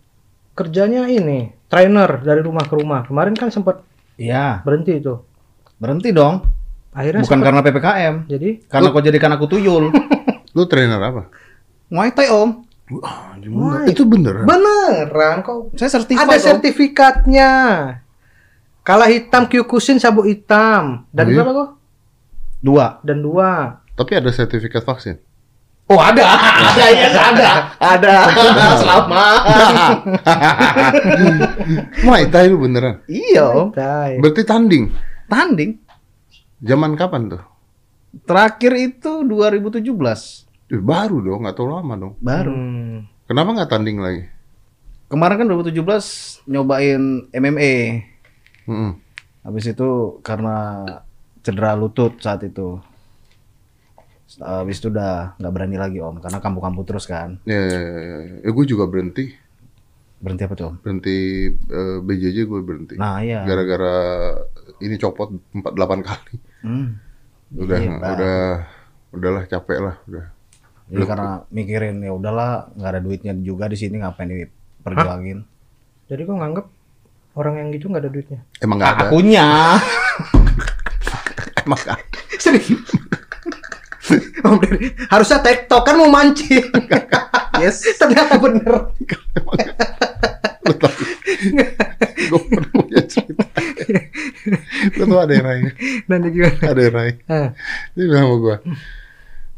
[0.54, 3.02] kerjanya ini trainer dari rumah ke rumah.
[3.04, 3.82] Kemarin kan sempat
[4.16, 4.62] Iya.
[4.62, 5.18] berhenti itu.
[5.76, 6.46] Berhenti dong.
[6.92, 8.16] Akhirnya Bukan sempet- karena PPKM.
[8.28, 9.90] jadi Karena kau jadikan aku tuyul.
[10.56, 11.32] Lu trainer apa?
[11.90, 12.68] Muay Thai om.
[12.92, 14.44] Wah, Wah, itu bener.
[14.44, 16.60] beneran kau Saya sertifikat ada om.
[18.82, 21.06] Kalah hitam Kyokushin sabuk hitam.
[21.14, 21.42] Dan iya?
[21.42, 21.70] berapa kok?
[22.66, 22.98] Dua.
[23.06, 23.78] Dan dua.
[23.94, 25.22] Tapi ada sertifikat vaksin.
[25.92, 26.24] Oh ada,
[26.72, 28.14] ada ya ada, ada.
[28.82, 29.42] Selamat.
[32.08, 33.04] Muay Thai lu beneran.
[33.12, 33.70] iya.
[34.24, 34.88] Berarti tanding.
[35.28, 35.78] Tanding.
[36.64, 37.44] Zaman kapan tuh?
[38.24, 39.84] Terakhir itu 2017.
[40.72, 42.14] Eh, baru dong, nggak terlalu lama dong.
[42.24, 42.56] Baru.
[42.56, 42.98] Hmm.
[43.28, 44.24] Kenapa nggak tanding lagi?
[45.12, 48.11] Kemarin kan 2017 nyobain MMA.
[48.70, 48.92] Mm-mm.
[49.42, 50.86] Habis itu karena
[51.42, 52.78] cedera lutut saat itu.
[54.40, 57.42] Habis itu udah nggak berani lagi om, karena kambuh-kambuh terus kan.
[57.44, 58.18] Ya, ya, ya, ya.
[58.48, 59.34] ya gue juga berhenti.
[60.22, 60.76] Berhenti apa tuh om?
[60.80, 62.96] Berhenti eh, BJJ gue berhenti.
[62.96, 63.44] Nah iya.
[63.44, 63.98] Gara-gara
[64.80, 66.36] ini copot 4 8 kali.
[66.64, 66.88] Hmm.
[67.52, 68.40] Udah Iya, udah
[69.12, 70.26] udahlah capek lah, udah.
[70.92, 75.40] Jadi karena mikirin ya udahlah nggak ada duitnya juga di sini ngapain diperjuangin.
[76.12, 76.66] Jadi kok nganggep
[77.36, 78.40] orang yang gitu nggak ada duitnya?
[78.60, 79.04] Emang nggak ada.
[79.08, 79.48] Akunya.
[81.66, 82.20] Emang nggak ada.
[82.44, 82.90] Serius?
[85.08, 86.68] Harusnya tektok kan mau mancing.
[87.62, 87.86] yes.
[87.96, 88.92] Ternyata bener.
[90.72, 91.04] Tahu.
[92.32, 93.46] gue pernah punya cerita.
[94.98, 95.64] Gue tuh ada yang lain.
[96.10, 96.58] Nanti gimana?
[96.64, 97.16] Ada yang lain.
[97.28, 97.50] Ah,
[97.94, 98.56] Dia bilang sama gue,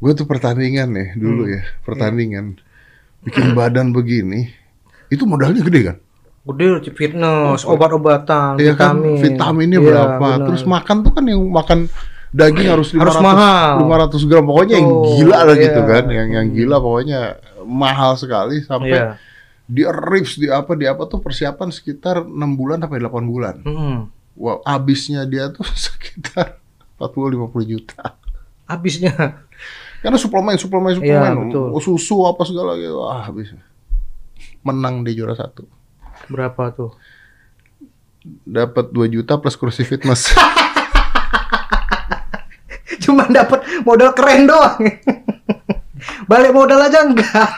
[0.03, 2.59] gue tuh pertandingan nih dulu ya, pertandingan
[3.23, 4.51] bikin badan begini,
[5.07, 5.97] itu modalnya gede kan?
[6.43, 9.15] Gede fitness, obat-obatan, Iya kan, vitamin.
[9.17, 10.19] vitaminnya Iya, berapa?
[10.19, 10.47] benar.
[10.51, 11.79] Terus makan tuh kan yang makan
[12.29, 13.71] daging harus 500, Harus mahal.
[13.79, 15.63] 500 gram pokoknya yang Tuh, gila lah iya.
[15.63, 17.19] gitu kan, yang yang gila pokoknya
[17.63, 19.15] mahal sekali sampai Iya.
[19.63, 23.55] di rips di apa di apa tuh persiapan sekitar 6 bulan sampai 8 bulan.
[23.63, 23.95] Mm-mm.
[24.35, 26.59] Wow, habisnya dia tuh sekitar
[26.99, 28.19] 40 50 juta.
[28.65, 29.15] Habisnya.
[30.01, 31.67] Karena suplemen, suplemen, Iya, suplemen, betul.
[31.69, 33.55] oh, susu apa segala gitu, ah habis.
[34.59, 35.63] Menang di juara satu,
[36.29, 36.91] Berapa tuh?
[38.47, 40.31] dapat 2 juta plus kursi fitness.
[43.03, 44.79] Cuma dapat modal keren doang.
[46.31, 47.51] Balik modal aja enggak.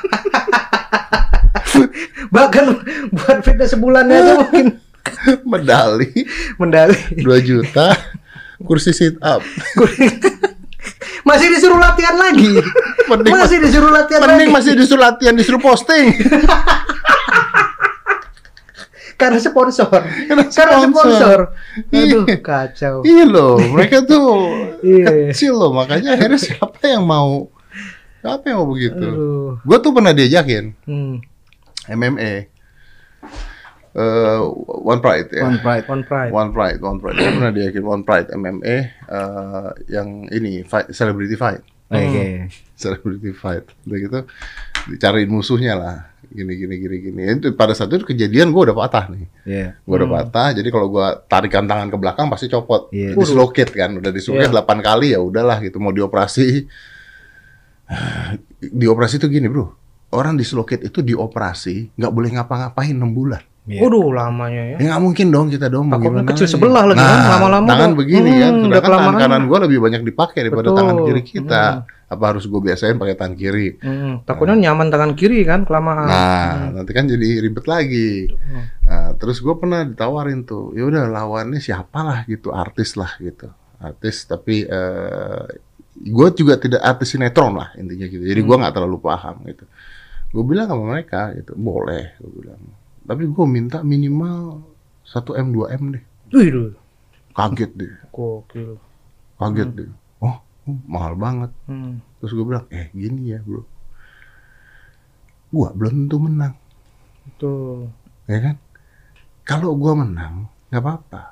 [2.34, 2.66] Bahkan
[3.13, 4.66] buat fitness sebulannya aja mungkin
[5.45, 6.09] Medali
[6.57, 6.97] mendali.
[7.22, 7.93] 2 juta,
[8.66, 9.45] kursi sit up.
[11.26, 12.61] Masih disuruh latihan lagi.
[13.09, 14.57] Mending masih disuruh latihan Mending lagi.
[14.61, 16.13] masih disuruh latihan, disuruh posting.
[19.16, 19.88] Karena sponsor.
[20.28, 20.91] Karena Karena sponsor.
[20.91, 21.39] sponsor.
[21.89, 22.38] Aduh, Iya.
[22.39, 22.95] kacau.
[23.01, 24.28] Iya loh, mereka tuh
[24.84, 25.32] Iya.
[25.32, 27.47] kecil loh, makanya akhirnya siapa yang mau
[28.20, 28.99] siapa yang mau begitu?
[28.99, 29.49] Aduh.
[29.61, 31.24] Gue tuh pernah diajakin Hmm.
[31.86, 32.49] MMA,
[33.93, 34.39] eh,
[34.82, 35.43] One Pride ya.
[35.45, 35.86] One pride.
[35.88, 36.32] On pride.
[36.32, 37.16] One Pride, One Pride.
[37.16, 38.84] Gue pernah diajakin One Pride MMA eh,
[39.88, 42.49] yang ini fight, celebrity fight, Oke.
[42.76, 43.63] celebrity fight.
[43.86, 44.20] Udah gitu
[44.86, 45.97] dicariin musuhnya lah.
[46.28, 47.22] Gini gini gini gini.
[47.32, 49.26] Itu pada saat itu kejadian gue udah patah nih.
[49.44, 49.68] Iya.
[49.80, 50.18] Gue udah Hmm.
[50.24, 52.90] patah, jadi kalau gue tarikan tangan ke belakang pasti copot.
[52.90, 53.14] Iya.
[53.14, 54.60] Dislocate kan, udah dislocate Iya.
[54.60, 56.66] 8 kali ya udahlah gitu mau dioperasi.
[58.62, 59.70] Dioperasi itu gini bro,
[60.12, 63.42] orang dislocate itu dioperasi nggak boleh ngapa-ngapain 6 bulan.
[63.66, 63.82] Iya.
[63.82, 64.78] Waduh, lamanya ya.
[64.78, 65.90] Ya nggak mungkin dong kita dong.
[65.90, 69.22] Takutnya kecil sebelah lagi kan, lama-lama Tangan udah- begini kan, Hmm, udah sedangkan tangan kelamaan.
[69.26, 70.78] kanan gue lebih banyak dipakai daripada Betul.
[70.78, 71.64] tangan kiri kita.
[71.66, 71.94] Hmm.
[72.06, 73.82] Apa harus gue biasain pakai tangan kiri?
[73.82, 76.06] Hmm, takutnya nyaman tangan kiri kan kelamaan.
[76.06, 78.30] Nah, nanti kan jadi ribet lagi.
[78.30, 78.64] Hmm.
[78.86, 83.49] Nah, terus gue pernah ditawarin tuh, ya udah lawannya siapa lah gitu, artis lah gitu,
[83.82, 84.30] artis.
[84.30, 85.43] Tapi eh
[85.95, 88.22] gue juga tidak artis sinetron lah intinya gitu.
[88.22, 88.47] Jadi Hmm.
[88.47, 89.66] gue nggak terlalu paham gitu.
[90.30, 92.62] Gue bilang sama mereka gitu, boleh, gue bilang.
[93.01, 94.62] Tapi gue minta minimal
[95.01, 96.03] 1 m 2 m deh.
[96.34, 96.70] Wih, duh,
[97.34, 98.78] Kaget deh, gokil.
[99.36, 99.89] kaget deh.
[100.66, 101.51] Oh, mahal banget.
[101.70, 102.01] Hmm.
[102.18, 103.61] Terus gue bilang, eh gini ya bro,
[105.49, 106.53] gue belum tentu menang.
[107.26, 107.89] Betul.
[108.26, 108.55] ya kan?
[109.45, 111.24] Kalau gua menang, nggak apa-apa.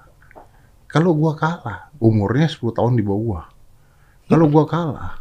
[0.86, 3.50] Kalau gua kalah, umurnya 10 tahun di bawah.
[4.30, 5.18] Kalau gua kalah,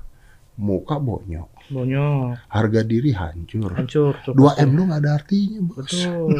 [0.60, 3.72] muka bonyok, Bonyok, harga diri hancur.
[3.72, 4.36] hancur tuh.
[4.36, 4.64] 2 pasti.
[4.64, 5.88] M lu nggak ada artinya, bos.
[5.88, 6.36] Betul.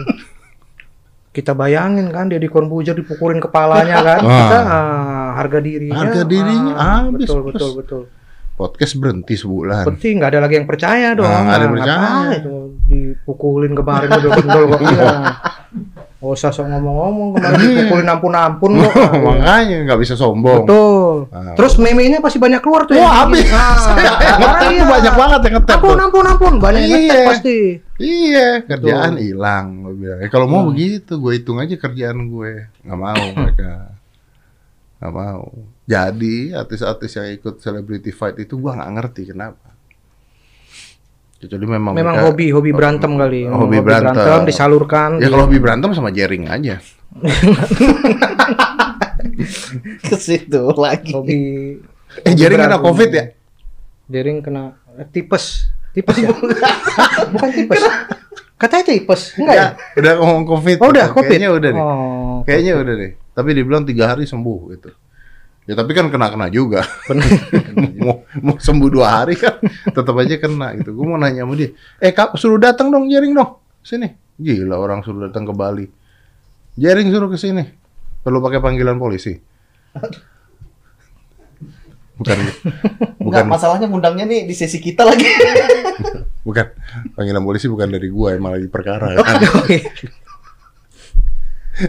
[1.33, 4.21] Kita bayangin kan Deddy Corbuzier dipukulin kepalanya kan.
[4.21, 5.99] Kita ah, harga dirinya.
[5.99, 8.03] Harga dirinya ah, habis, Betul, betul, betul.
[8.53, 9.83] Podcast berhenti sebulan.
[9.87, 11.25] Penting nggak ada lagi yang percaya dong.
[11.25, 12.37] Nah, nggak ada yang Nah, percaya.
[12.37, 12.55] itu
[12.87, 14.81] dipukulin kemarin udah bendol kok.
[14.85, 15.09] Iya.
[16.23, 17.67] Gak usah sok ngomong-ngomong kemarin Iya.
[17.75, 18.93] dipukulin ampun-ampun kok.
[19.27, 20.63] Makanya nggak bisa sombong.
[20.63, 21.27] Betul.
[21.29, 21.57] Nah.
[21.57, 22.95] Terus meme-nya pasti banyak keluar tuh.
[22.95, 23.43] Wah, yang habis.
[23.43, 23.57] bikin.
[23.57, 24.79] Ah, Ngetep iya.
[24.79, 26.55] tuh banyak banget yang ngetep Ampun, ampun, ampun.
[26.61, 27.27] Banyak yang ngetep Iya.
[27.27, 27.59] pasti.
[27.99, 29.67] Iya, kerjaan hilang.
[30.29, 30.71] Kalau mau Hmm.
[30.71, 32.69] begitu, gue hitung aja kerjaan gue.
[32.81, 33.92] Nggak mau mereka.
[35.03, 35.51] Nggak mau.
[35.83, 39.75] Jadi artis-artis yang ikut celebrity fight itu gua nggak ngerti kenapa.
[41.37, 43.41] Kecuali memang Memang mereka- hobi, hobi berantem kali.
[43.45, 44.47] Hobi berantem.
[44.47, 45.19] disalurkan.
[45.19, 46.79] Ya di- kalau hobi berantem sama jaring aja.
[50.03, 51.11] Ke situ lagi.
[51.11, 51.39] hobi
[52.23, 52.85] Eh jaring kena berantem.
[52.85, 53.25] covid ya?
[54.07, 54.63] Jaring kena
[54.95, 55.67] eh, tipes.
[55.91, 56.31] Tipes ya?
[57.33, 57.83] Bukan tipes.
[58.63, 59.35] Katanya tipes.
[59.35, 59.67] Enggak ya?
[59.99, 60.79] Udah ngomong covid.
[60.79, 61.35] Oh, udah covid.
[61.35, 61.83] Kayaknya udah deh.
[61.83, 62.39] Oh.
[62.47, 63.13] Kayaknya udah deh.
[63.35, 64.91] Tapi dibilang tiga hari sembuh gitu.
[65.67, 66.87] Ya tapi kan kena-kena juga.
[68.07, 69.59] mau, mau sembuh dua hari kan
[69.91, 70.95] tetap aja kena gitu.
[70.95, 74.11] Gue mau nanya sama dia, eh kak suruh datang dong jaring dong sini.
[74.39, 75.87] Gila orang suruh datang ke Bali.
[76.79, 77.63] Jaring suruh ke sini.
[78.23, 79.35] Perlu pakai panggilan polisi.
[82.23, 82.39] Bukan,
[83.27, 85.27] bukan, masalahnya ngundangnya nih di sesi kita lagi.
[86.47, 86.67] bukan.
[87.19, 89.19] Panggilan polisi bukan dari gua, emang lagi perkara.
[89.19, 89.37] Kan?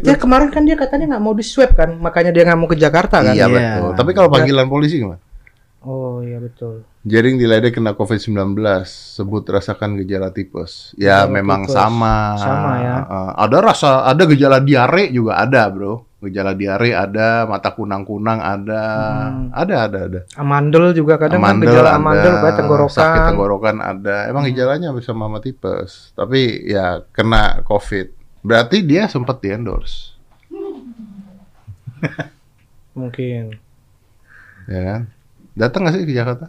[0.01, 2.79] Ya kemarin kan dia katanya nggak mau di swab kan, makanya dia nggak mau ke
[2.79, 3.35] Jakarta kan.
[3.35, 3.51] iya Iya.
[3.51, 3.89] betul.
[3.99, 5.19] Tapi kalau panggilan polisi gimana?
[5.83, 6.87] Oh iya betul.
[7.03, 8.55] Jaring diledek kena COVID-19,
[8.87, 10.95] sebut rasakan gejala tipes.
[10.95, 11.75] Ya Gejala memang tipes.
[11.75, 12.15] sama.
[12.39, 12.95] Sama ya.
[13.03, 16.07] Uh, ada rasa, ada gejala diare juga ada, bro.
[16.23, 18.81] Gejala diare ada, mata kunang-kunang ada,
[19.27, 19.45] Hmm.
[19.51, 20.19] ada, ada, ada.
[20.33, 22.95] Amandel juga kadang kan Amandel gejala ada, amandel kayak tenggorokan.
[22.95, 24.15] sakit tenggorokan ada.
[24.25, 24.49] Emang Hmm.
[24.49, 26.09] gejalanya hampir sama sama tipes.
[26.13, 28.07] Tapi ya kena COVID.
[28.39, 30.11] Berarti dia sempat di endorse,
[32.93, 33.57] Mungkin.
[34.65, 35.01] ya kan?
[35.53, 36.45] Datang nggak sih ke Jakarta?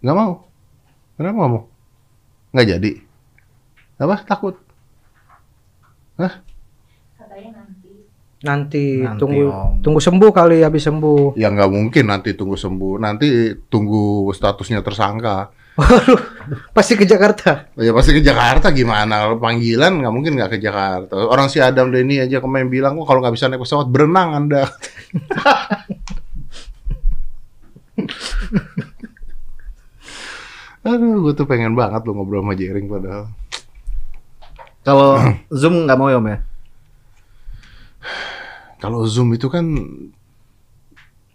[0.00, 0.32] Nggak mau.
[1.14, 1.62] Kenapa nggak mau?
[2.50, 2.90] Nggak jadi.
[3.98, 4.16] Apa?
[4.22, 4.54] Takut?
[8.42, 9.86] Nanti, Nanti, tunggu Om.
[9.86, 11.38] tunggu sembuh kali habis sembuh.
[11.38, 12.98] Ya nggak mungkin nanti tunggu sembuh.
[12.98, 15.54] Nanti tunggu statusnya tersangka.
[16.76, 17.72] Pasti ke Jakarta.
[17.80, 19.24] Ya pasti ke Jakarta gimana?
[19.24, 21.16] Kalau panggilan nggak mungkin nggak ke Jakarta.
[21.16, 24.68] Orang si Adam Denny aja kemarin bilang, kok kalau nggak bisa naik pesawat berenang anda.
[30.82, 33.30] Aduh, gue tuh pengen banget lo ngobrol sama Jering padahal.
[34.82, 35.14] Kalau
[35.58, 36.38] Zoom nggak mau ya, Om ya?
[38.78, 39.62] Kalau Zoom itu kan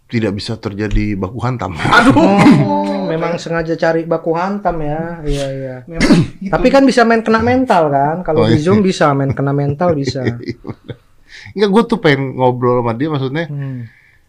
[0.08, 1.76] tidak bisa terjadi baku hantam.
[2.16, 5.20] Oh, memang sengaja cari baku hantam ya.
[5.20, 5.76] Iya iya.
[6.54, 8.20] Tapi kan bisa main kena mental kan?
[8.20, 8.64] Kalau Oh, di iya.
[8.64, 10.24] Zoom bisa main kena mental bisa.
[11.52, 13.88] Enggak, gue tuh pengen ngobrol sama dia maksudnya Hmm.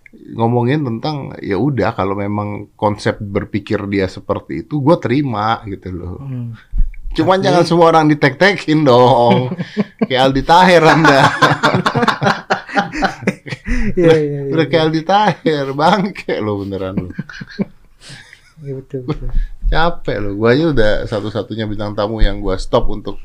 [0.10, 6.18] ngomongin tentang ya udah kalau memang konsep berpikir dia seperti itu gue terima gitu loh.
[6.18, 6.58] Hmm.
[7.18, 9.54] Cuman jangan semua orang ditek-tekin dong.
[10.08, 11.20] kayak Aldi Taher Anda.
[13.98, 14.52] Iya iya iya.
[14.54, 17.10] Udah kayak Aldi Taher, bangke lo beneran lo.
[18.62, 19.30] Iya, betul betul.
[19.70, 20.30] Capek lo.
[20.38, 23.18] Gua aja udah satu-satunya bintang tamu yang gua stop untuk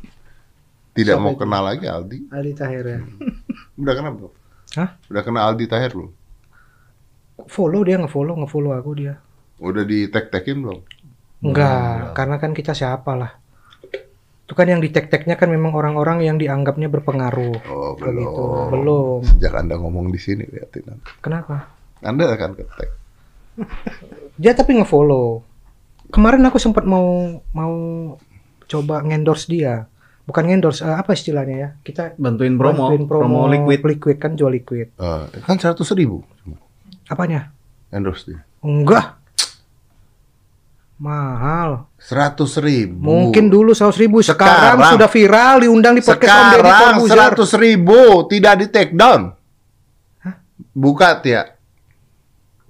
[0.94, 1.40] tidak Siapa mau itu?
[1.42, 2.18] kenal lagi Aldi.
[2.30, 3.00] Ali Tahir ya.
[3.74, 4.32] Udah kenal belum?
[4.78, 4.88] Hah?
[5.10, 6.12] Udah kenal Aldi Taher belum?
[7.50, 9.18] Follow dia nge-follow, nge-follow aku dia.
[9.58, 10.80] Udah di tag-tagin belum?
[11.44, 13.32] Enggak, karena kan kita siapa lah.
[14.44, 17.56] Itu kan yang di tag-tagnya kan memang orang-orang yang dianggapnya berpengaruh.
[17.64, 18.28] Oh, Begitu.
[18.28, 18.68] belum.
[18.70, 19.20] Belum.
[19.24, 21.00] Sejak Anda ngomong di sini, lihatin.
[21.18, 21.72] Kenapa?
[22.04, 22.90] Anda akan ketek.
[24.40, 25.40] Dia tapi nge-follow.
[26.12, 27.74] Kemarin aku sempat mau mau
[28.64, 29.88] coba ngendorse dia.
[30.24, 31.68] Bukan ngendorse, eh, apa istilahnya ya?
[31.80, 33.80] Kita Bantuin promo, bantuin promo, liquid.
[33.84, 34.92] liquid kan jual liquid.
[34.94, 36.20] Eh, kan 100 ribu
[37.08, 37.52] Apanya?
[37.88, 38.40] endorse dia.
[38.60, 39.20] Enggak.
[40.94, 41.90] Mahal.
[41.98, 43.02] 100 ribu.
[43.02, 44.22] Mungkin dulu 100 ribu.
[44.22, 44.92] Sekarang, Sekarang.
[44.94, 46.96] sudah viral diundang di podcast Sekarang.
[47.02, 49.34] 100 ribu tidak di take down.
[50.74, 51.54] Buka ya.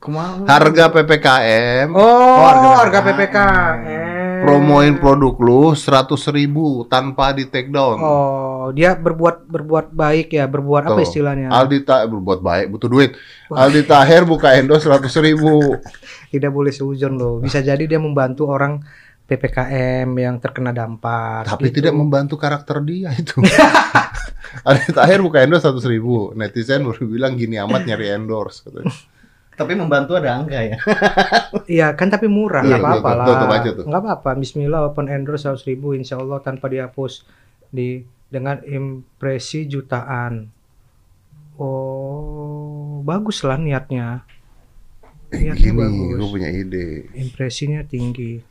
[0.00, 0.44] Ke mana?
[0.44, 1.88] Harga PPKM.
[1.96, 3.16] Oh, harga harga PPKM.
[3.16, 4.03] PPKM.
[4.44, 7.96] Promoin produk lu 100 ribu tanpa di take down.
[7.96, 11.06] Oh, dia berbuat berbuat baik ya, berbuat apa Tuh.
[11.08, 11.48] istilahnya?
[11.48, 13.16] Aldi tak berbuat baik, butuh duit.
[13.48, 15.80] Aldi Taher buka endorse 100 ribu.
[16.32, 17.40] Tidak boleh seuzon loh.
[17.40, 18.84] Bisa jadi dia membantu orang
[19.24, 21.48] PPKM yang terkena dampak.
[21.48, 21.80] Tapi gitu.
[21.80, 23.40] tidak membantu karakter dia itu.
[24.68, 26.36] Aldi Taher buka endorse 100 ribu.
[26.36, 28.68] Netizen baru bilang gini amat nyari endorse.
[28.68, 28.92] katanya.
[29.54, 30.76] Tapi membantu ada angka ya.
[31.70, 33.26] Iya kan tapi murah, Iya, nggak apa-apa lah.
[33.86, 34.30] Nggak apa-apa.
[34.36, 37.22] Bismillah open endorse 100 ribu, insya Allah tanpa dihapus
[37.70, 40.50] di dengan impresi jutaan.
[41.54, 44.26] Oh, bagus lah niatnya.
[45.30, 46.14] Eh, Niatnya gini, bagus.
[46.18, 46.86] gue punya ide.
[47.14, 48.42] Impresinya tinggi.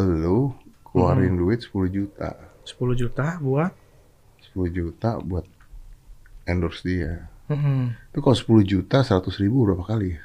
[0.00, 0.56] Hmm.
[0.88, 2.36] keluarin duit 10 juta.
[2.64, 3.72] 10 juta buat
[4.52, 5.44] 10 juta buat
[6.44, 7.31] endorse dia.
[7.44, 7.92] Mm-mm.
[8.08, 10.20] Itu kalau 10 juta 100 ribu berapa kali ya?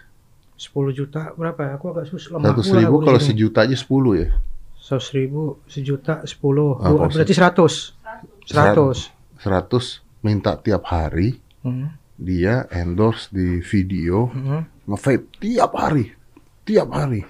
[0.56, 1.72] 10 juta berapa ya?
[1.76, 2.36] Aku agak susah.
[2.36, 3.28] lemah 100 pula ribu aku kalau ini.
[3.28, 4.30] sejuta aja 10 ya?
[4.80, 6.78] 100 ribu, sejuta, 10.
[6.78, 7.94] Ah, Dua- berarti 100.
[8.46, 9.12] 100.
[9.38, 9.86] 100
[10.20, 11.92] minta tiap hari Hmm.
[12.16, 14.64] dia endorse di video Hmm.
[14.86, 16.14] nge-vape tiap hari.
[16.64, 17.22] Tiap hari.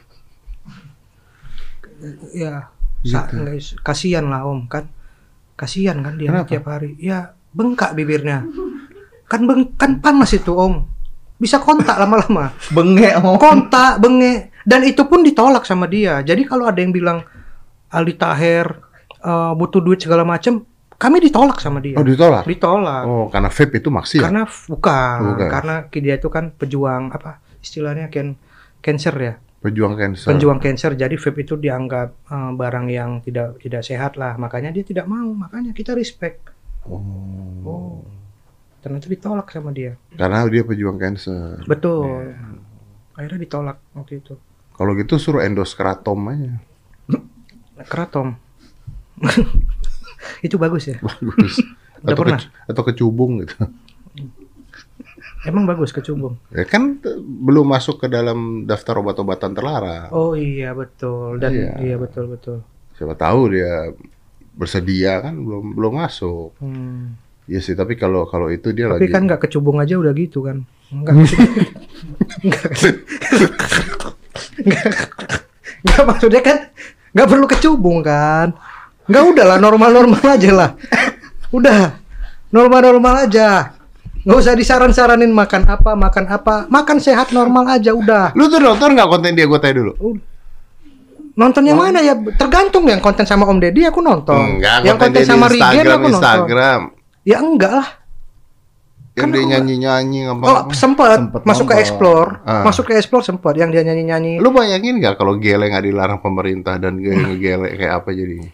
[2.32, 2.70] Ya,
[3.02, 4.86] nggak- kasihan lah Om kan.
[5.56, 6.48] Kasihan kan dia Kenapa?
[6.48, 6.94] tiap hari.
[6.98, 8.46] Ya, bengkak bibirnya.
[9.28, 10.88] Kan beng kan panas itu Om.
[11.38, 12.50] Bisa kontak lama-lama.
[12.74, 13.38] Bengek oh.
[13.38, 14.56] Kontak, bengek.
[14.66, 16.20] Dan itu pun ditolak sama dia.
[16.26, 17.22] Jadi kalau ada yang bilang
[17.88, 18.68] Aldi Taher
[19.22, 20.66] eh, butuh duit segala macam,
[20.98, 21.96] kami ditolak sama dia.
[21.96, 22.44] Oh, ditolak.
[22.44, 23.04] ditolak.
[23.06, 24.24] Oh, karena vape itu maksiat.
[24.28, 25.50] Karena bukan, Bukan.
[25.52, 28.34] karena dia itu kan pejuang apa istilahnya can
[28.82, 30.28] cancer ya, Pejuang cancer.
[30.32, 30.98] penjuang cancer.
[30.98, 34.36] Jadi vape itu dianggap eh, barang yang tidak tidak sehat lah.
[34.42, 35.30] Makanya dia tidak mau.
[35.38, 36.50] Makanya kita respect.
[36.88, 37.04] Oh,
[38.88, 40.00] ternyata ditolak sama dia.
[40.16, 41.60] Karena dia pejuang cancer.
[41.68, 42.34] Betul.
[43.14, 44.40] Akhirnya ditolak waktu itu.
[44.78, 46.54] Kalau gitu suruh endorse keratom aja.
[47.92, 48.40] Keratom.
[50.48, 50.98] itu bagus ya.
[51.04, 51.60] Bagus.
[52.06, 52.40] Udah atau, pernah?
[52.40, 53.58] ke, atau kecubung gitu.
[55.46, 56.38] Emang bagus kecubung.
[56.54, 60.10] Ya kan belum masuk ke dalam daftar obat-obatan terlarang.
[60.14, 61.72] Oh iya betul dan Iya.
[61.82, 62.62] iya, betul betul.
[62.98, 63.94] Siapa tahu dia
[64.58, 66.58] bersedia kan belum belum masuk.
[66.62, 67.18] Hmm.
[67.48, 70.44] Iya sih, tapi kalau kalau itu dia Tapi lagi kan nggak kecubung aja udah gitu
[70.44, 70.68] kan?
[70.92, 71.16] Enggak.
[74.60, 74.92] Enggak.
[76.04, 76.58] Maksudnya kan
[77.16, 78.52] nggak perlu kecubung kan?
[79.08, 80.70] Nggak udahlah normal-normal aja lah.
[81.56, 81.96] Udah
[82.52, 83.80] normal-normal aja.
[84.28, 88.36] Nggak usah disaran-saranin makan apa, makan apa, makan sehat normal aja udah.
[88.36, 90.20] Lu tuh nonton nggak konten dia gue tanya dulu?
[91.40, 92.12] Nonton yang mana ya?
[92.36, 94.60] Tergantung yang konten sama Om Deddy aku nonton.
[94.60, 96.20] Enggak, yang konten konten sama Rigen aku nonton.
[96.20, 96.82] Instagram.
[97.28, 97.90] Ya enggak lah.
[99.18, 102.62] Yang Kan dia nyanyi-nyanyi Oh, ngapa sempat Sempet masuk ke explore, Ah.
[102.62, 104.38] masuk ke explore sempat yang dia nyanyi-nyanyi.
[104.38, 108.52] Lu bayangin nggak kalau gele nggak dilarang pemerintah dan gue ngegele kayak apa jadinya?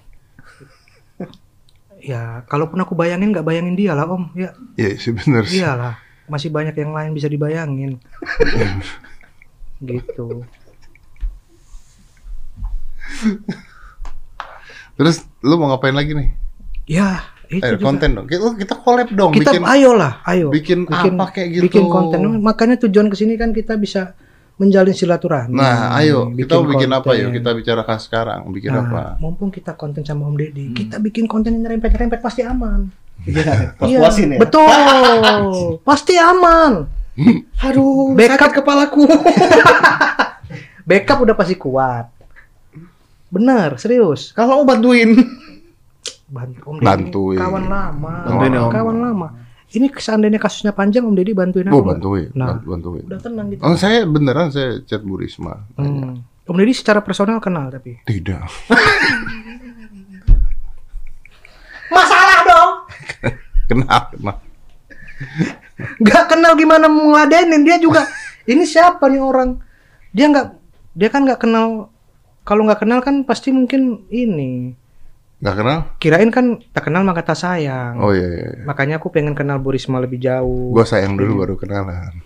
[2.00, 4.32] Ya, kalaupun aku bayangin nggak bayangin dia lah Om.
[4.36, 5.60] Ya, Iya sih bener sih.
[5.60, 6.00] iyalah.
[6.26, 8.00] Masih banyak yang lain bisa dibayangin.
[9.84, 10.48] gitu.
[14.96, 16.30] Terus lu mau ngapain lagi nih?
[16.86, 17.84] Ya, itu Eh, juga.
[17.84, 18.26] konten dong.
[18.26, 19.32] Kita, kita collab dong.
[19.32, 20.48] Kita bikin ayolah, ayo.
[20.50, 21.64] bikin apa kayak gitu.
[21.66, 22.20] Bikin konten.
[22.40, 24.18] Makanya tujuan ke sini kan kita bisa
[24.54, 25.54] menjalin silaturahmi.
[25.54, 27.34] Nah, ayo kita bikin apa yuk?
[27.34, 28.40] Kita bicarakan sekarang.
[28.50, 29.04] Bikin Nah, apa?
[29.18, 32.90] mumpung kita konten sama Om Deddy, kita bikin konten yang rempet-rempet pasti aman.
[33.24, 34.38] Iya, Iya, ya.
[34.38, 34.68] Betul.
[35.88, 36.90] pasti aman.
[37.62, 39.06] Aduh, Backup kepalaku.
[40.84, 42.10] Backup udah pasti kuat.
[43.30, 44.30] Bener, serius.
[44.30, 45.16] Kalau mau bantuin.
[46.34, 46.88] Bantu Om Deddy.
[46.90, 47.38] Bantuin.
[47.38, 48.14] Kawan lama.
[48.26, 48.72] Bantuin Om.
[48.74, 49.28] Kawan lama.
[49.74, 51.78] Ini seandainya kasusnya panjang Om Deddy bantuin aku.
[51.78, 52.34] Oh, bantuin.
[52.34, 52.58] Nah.
[52.58, 53.06] Bant- bantuin.
[53.06, 53.62] Udah tenang gitu.
[53.62, 55.62] Oh, saya beneran saya chat Bu Risma.
[55.78, 56.26] Hmm.
[56.50, 58.02] Om Deddy secara personal kenal tapi.
[58.02, 58.42] Tidak.
[61.94, 62.72] Masalah dong.
[63.70, 64.10] Kenapa?
[64.18, 64.42] Kenapa?
[66.02, 68.10] Gak kenal gimana mau ngeladenin dia juga.
[68.44, 69.56] Ini siapa nih orang?
[70.12, 70.48] Dia nggak,
[70.98, 71.90] dia kan nggak kenal.
[72.44, 74.76] Kalau nggak kenal kan pasti mungkin ini
[75.44, 75.80] Nggak kenal?
[76.00, 78.00] Kirain kan tak kenal maka tak sayang.
[78.00, 78.48] Oh iya, iya.
[78.50, 78.64] iya.
[78.64, 80.72] Makanya aku pengen kenal Bu Risma lebih jauh.
[80.72, 82.24] Gua sayang dulu baru kenalan.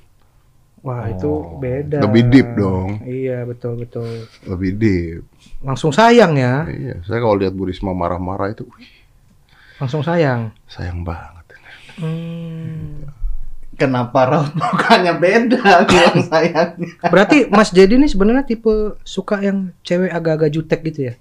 [0.86, 1.58] Wah, itu Oh.
[1.58, 2.00] beda.
[2.00, 3.02] Lebih deep dong.
[3.02, 4.06] Iya, betul betul.
[4.46, 5.22] Lebih deep.
[5.60, 6.70] Langsung sayang ya.
[6.70, 8.88] Iya, saya kalau lihat Bu Risma marah-marah itu, wih,
[9.82, 10.54] Langsung sayang.
[10.70, 11.58] sayang banget.
[11.98, 13.10] Hmm.
[13.74, 17.10] Kenapa raut mukanya beda bilang sayangnya?
[17.10, 18.70] Berarti Mas Jadi ini sebenarnya tipe
[19.02, 21.14] suka yang cewek agak-agak jutek gitu ya?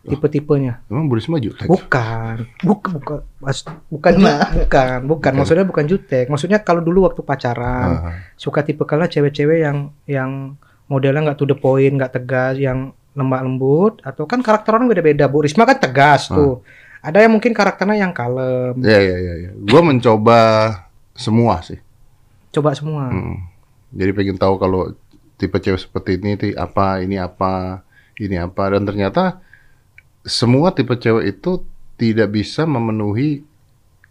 [0.00, 0.80] Tipe-tipenya.
[0.88, 1.68] Emang Bu Risma jutek?
[1.68, 4.48] Bukan, bukan, bukan, Mas, bukan, Nah.
[4.56, 5.32] bukan, bukan.
[5.36, 6.26] Maksudnya bukan jutek.
[6.26, 10.56] Maksudnya kalau dulu waktu pacaran, Ah, suka tipe kala cewek-cewek yang yang
[10.88, 15.28] modelnya nggak to the point, nggak tegas, yang lembak lembut, atau kan karakter orang beda-beda.
[15.28, 16.64] Bu Risma kan tegas tuh.
[17.00, 18.80] Ada yang mungkin karakternya yang kalem.
[18.80, 19.34] Iya, iya, iya.
[19.38, 19.50] iya.
[19.54, 20.40] Gua mencoba
[21.12, 21.76] semua sih.
[22.50, 23.12] Coba semua.
[23.12, 23.36] Hmm.
[23.90, 24.96] Jadi pengen tahu kalau
[25.36, 27.84] tipe cewek seperti ini, ti- apa, ini apa,
[28.16, 28.62] ini apa.
[28.72, 29.40] Dan ternyata
[30.24, 31.64] semua tipe cewek itu
[32.00, 33.44] tidak bisa memenuhi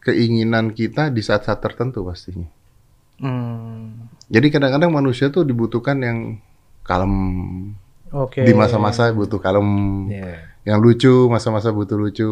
[0.01, 2.47] keinginan kita di saat-saat tertentu pastinya.
[3.19, 4.09] Hmm.
[4.31, 6.19] Jadi kadang-kadang manusia tuh dibutuhkan yang
[6.87, 7.13] kalem.
[8.09, 8.45] Oke.
[8.45, 9.67] Di masa-masa butuh kalem.
[10.09, 10.49] Iya.
[10.65, 12.31] Yang lucu, masa-masa butuh lucu.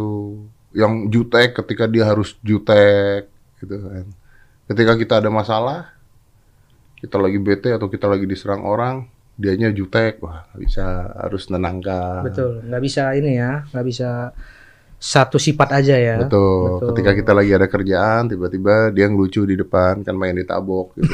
[0.71, 3.27] Yang jutek ketika dia harus jutek
[3.59, 4.05] gitu kan.
[4.67, 5.95] Ketika kita ada masalah,
[6.99, 10.85] kita lagi bete atau kita lagi diserang orang, dianya jutek, wah nggak bisa
[11.15, 12.25] harus nenangkan.
[12.25, 14.33] Betul, nggak bisa ini ya, nggak bisa
[14.97, 16.17] satu sifat aja ya.
[16.25, 16.81] Betul.
[16.81, 16.87] Betul.
[16.91, 21.13] Ketika kita lagi ada kerjaan, tiba-tiba dia ngelucu di depan, kan main ditabok gitu.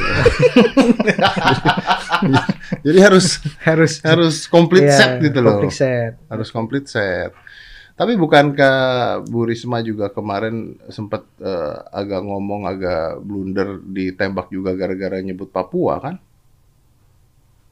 [2.84, 5.60] Jadi harus Harus harus komplit Iya, set gitu loh.
[5.60, 6.12] komplit set.
[6.28, 7.32] harus komplit set.
[7.94, 8.76] Tapi bukankah
[9.22, 16.00] Bu Risma juga kemarin sempat eh, agak ngomong agak blunder ditembak juga gara-gara nyebut Papua
[16.00, 16.16] kan?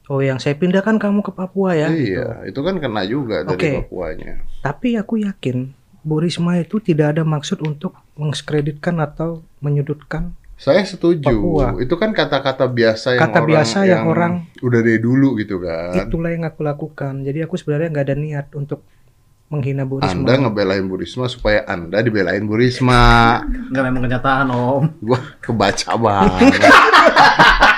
[0.05, 1.87] Oh, yang saya pindahkan kamu ke Papua ya.
[1.87, 2.19] gitu.
[2.19, 3.71] iya, itu kan kena juga dari Oke.
[3.81, 4.43] Papuanya.
[4.59, 11.23] Tapi aku yakin Bu Risma itu tidak ada maksud untuk mengskreditkan atau menyudutkan Saya setuju.
[11.25, 11.75] Papua.
[11.77, 15.95] Itu kan kata-kata biasa yang Kata orang biasa yang orang- udah dari dulu gitu kan.
[15.97, 17.13] itulah yang aku lakukan.
[17.19, 18.83] Jadi aku sebenarnya nggak ada niat untuk
[19.47, 20.13] menghina Bu Risma.
[20.13, 23.39] Anda ngebelain Bu Risma supaya Anda dibelain Bu Risma.
[23.41, 24.83] Enggak memang kenyataan om.
[24.99, 26.59] Gua kebaca banget.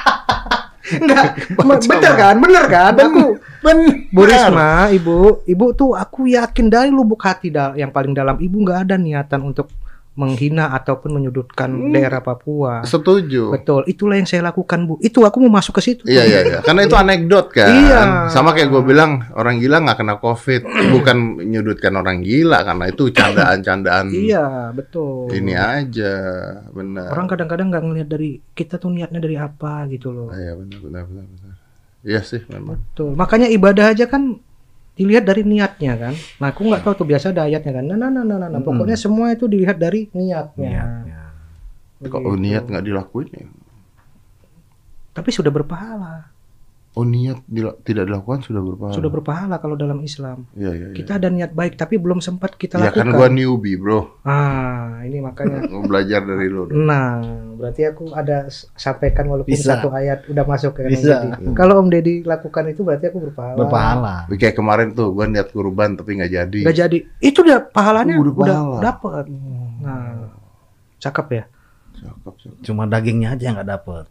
[1.01, 1.29] Enggak,
[1.91, 2.35] bener kan?
[2.39, 2.93] Bener kan?
[2.95, 8.37] Aku Ben, Bu Risma, Ibu, Ibu tuh aku yakin dari lubuk hati yang paling dalam.
[8.37, 9.73] Ibu nggak ada niatan untuk
[10.15, 11.91] menghina ataupun menyudutkan Hmm.
[11.91, 12.81] daerah Papua.
[12.81, 13.51] Setuju.
[13.51, 14.95] Betul, itulah yang saya lakukan, Bu.
[14.99, 16.03] Itu aku mau masuk ke situ.
[16.07, 16.59] Iya iya iya.
[16.63, 17.67] Karena itu anekdot kan.
[17.67, 18.01] Iya.
[18.31, 20.63] Sama kayak gue bilang orang gila nggak kena covid.
[20.95, 24.07] Bukan menyudutkan orang gila karena itu candaan-candaan.
[24.09, 25.27] Iya, betul.
[25.29, 26.13] Ini aja,
[26.71, 27.11] benar.
[27.11, 30.31] Orang kadang-kadang nggak ngelihat dari kita tuh niatnya dari apa gitu loh.
[30.31, 31.53] Iya benar benar benar benar.
[32.01, 32.79] Iya sih memang.
[32.79, 33.19] Betul.
[33.19, 34.39] Makanya ibadah aja kan
[34.95, 36.13] dilihat dari niatnya kan.
[36.39, 37.85] Nah, aku nggak tahu tuh biasa ada ayatnya kan.
[37.85, 38.61] Nah, nah, nah, nah, nah, nah.
[38.63, 40.71] Pokoknya semua itu dilihat dari niatnya.
[40.71, 41.19] Niatnya.
[42.07, 43.47] Kalau niat nggak dilakuin ya.
[45.15, 46.34] Tapi sudah berpahala.
[46.95, 48.95] Oh niat dila- tidak dilakukan sudah berpahala.
[48.95, 50.47] Sudah berpahala kalau dalam Islam.
[50.51, 50.85] Iya iya.
[50.85, 50.95] iya.
[50.95, 53.13] Kita ada niat baik tapi belum sempat kita Ya kan lakukan.
[53.13, 54.15] gua newbie bro.
[54.21, 55.67] Ah, ini makanya.
[55.69, 56.71] Mau belajar dari lu.
[56.71, 57.19] Nah,
[57.53, 59.75] berarti aku ada sampaikan walaupun Bisa.
[59.75, 61.15] satu ayat udah masuk ke Om Bisa.
[61.21, 61.51] Deddy.
[61.51, 63.57] Kalau Om Deddy lakukan itu berarti aku berpahala.
[63.57, 64.15] Berpahala.
[64.31, 66.59] Kayak kemarin tuh gua niat kurban tapi nggak jadi.
[66.63, 66.97] Udah jadi.
[67.19, 68.79] Itu udah pahalanya Uh, udah udah, pahala.
[68.81, 69.23] dapet.
[69.77, 70.31] Nah,
[70.97, 71.43] cakep ya.
[71.97, 72.59] Cakep, cakep.
[72.63, 74.05] Cuma dagingnya aja yang nggak dapet.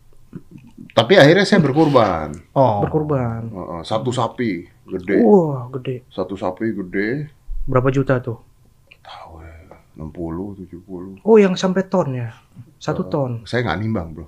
[0.92, 2.34] Tapi akhirnya saya berkurban.
[2.52, 2.84] Oh.
[2.84, 3.48] Berkurban.
[3.48, 5.24] Heeh, satu sapi gede.
[5.24, 6.04] Wah, gede.
[6.12, 7.32] Satu sapi gede.
[7.64, 8.36] Berapa juta tuh?
[9.00, 9.54] Tahu ya.
[9.96, 11.24] 60, 70.
[11.24, 12.34] Oh, yang sampai ton ya.
[12.76, 13.46] Satu ton.
[13.48, 14.26] Saya nggak nimbang bro.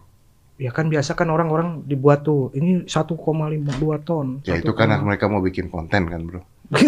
[0.57, 2.49] Ya kan biasa kan orang-orang dibuat tuh.
[2.57, 4.41] Ini 1,52 ton.
[4.49, 4.79] Ya itu 1,5.
[4.79, 6.41] karena mereka mau bikin konten kan bro.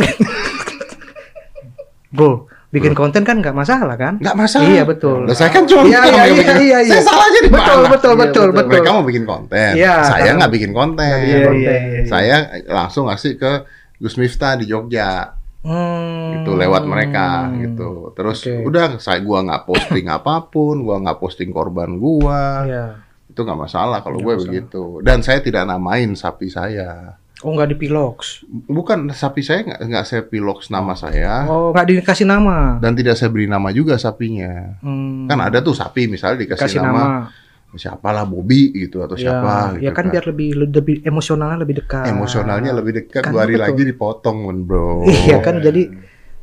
[2.08, 4.20] Bro, bikin konten kan nggak masalah kan?
[4.20, 4.68] Nggak masalah.
[4.68, 5.24] Iya, betul.
[5.24, 6.92] Lah saya kan cuma Iya, iya, iya, bikin- iya, iya.
[6.94, 7.88] Saya salah aja di Betul, mana?
[7.88, 8.70] betul, Iya, betul, betul.
[8.70, 9.72] Mereka mau bikin konten.
[9.72, 11.00] Iya, saya nggak bikin konten.
[11.02, 11.60] Nggak bikin Iya, konten.
[11.62, 12.02] iya, iya.
[12.04, 13.52] Saya langsung ngasih ke
[13.96, 15.34] Gus Miftah di Jogja.
[15.58, 16.38] Hmm.
[16.38, 18.14] itu lewat mereka gitu.
[18.14, 18.62] Terus Oke.
[18.64, 22.62] udah saya gua nggak posting apa pun, gua nggak posting korban gua.
[22.62, 22.86] Iya.
[23.26, 24.46] Itu nggak masalah kalau gue masalah.
[24.46, 24.82] begitu.
[25.00, 27.18] Dan saya tidak namain sapi saya.
[27.39, 28.43] Oh, nggak dipiloks.
[28.49, 32.78] Bukan sapi saya nggak nggak saya piloks nama saya Oh, nggak dikasih nama.
[32.78, 34.74] dan tidak saya beri nama juga sapinya.
[34.78, 35.24] Hmm.
[35.24, 37.30] Kan ada tuh sapi misalnya dikasih kasih nama, nama.
[37.70, 42.09] siapalah Bobby gitu atau Ya, siapa gitu ya kan, biar lebih lebih emosionalnya lebih dekat.
[42.09, 43.64] emosionalnya lebih dekat Kan dua hari betul.
[43.70, 45.05] lagi dipotong bro.
[45.07, 45.82] Iya kan jadi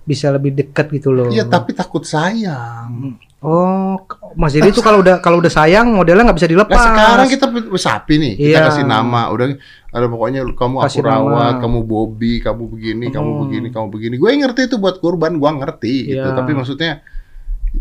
[0.02, 1.28] bisa lebih dekat gitu loh.
[1.28, 3.18] Iya tapi takut sayang.
[3.46, 4.02] Oh,
[4.34, 6.74] Mas Didi itu kalau udah kalau udah sayang modelnya nggak bisa dilepas.
[6.76, 7.46] Nah, sekarang kita
[7.78, 8.68] sapi nih, kita Iya.
[8.68, 9.54] kasih nama, udah
[9.93, 11.62] ada pokoknya kamu aku Kasih rawat, nama.
[11.62, 13.41] kamu Bobby, kamu begini, kamu Hmm.
[13.46, 14.16] begini, kamu begini.
[14.18, 16.26] Gue ngerti itu buat kurban, gua ngerti gitu.
[16.26, 16.34] Iya.
[16.34, 17.06] Tapi maksudnya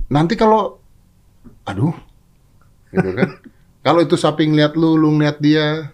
[0.07, 0.77] nanti kalau
[1.65, 1.97] aduh
[2.91, 3.29] gitu kan.
[3.87, 5.91] kalau itu sapi ngeliat lu, lu ngeliat dia,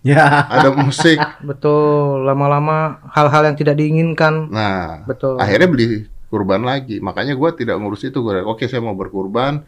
[0.00, 0.46] Ya.
[0.46, 1.18] ada musik.
[1.50, 4.46] Betul, lama-lama hal-hal yang tidak diinginkan.
[4.48, 5.34] Nah, Betul.
[5.36, 6.98] akhirnya beli kurban lagi.
[6.98, 8.18] Makanya gua tidak ngurus itu.
[8.20, 9.62] Gue oke saya mau berkurban,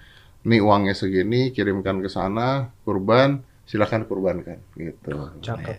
[0.46, 5.14] nih uangnya segini, kirimkan ke sana, kurban, silakan kurbankan gitu.
[5.44, 5.76] Cakep.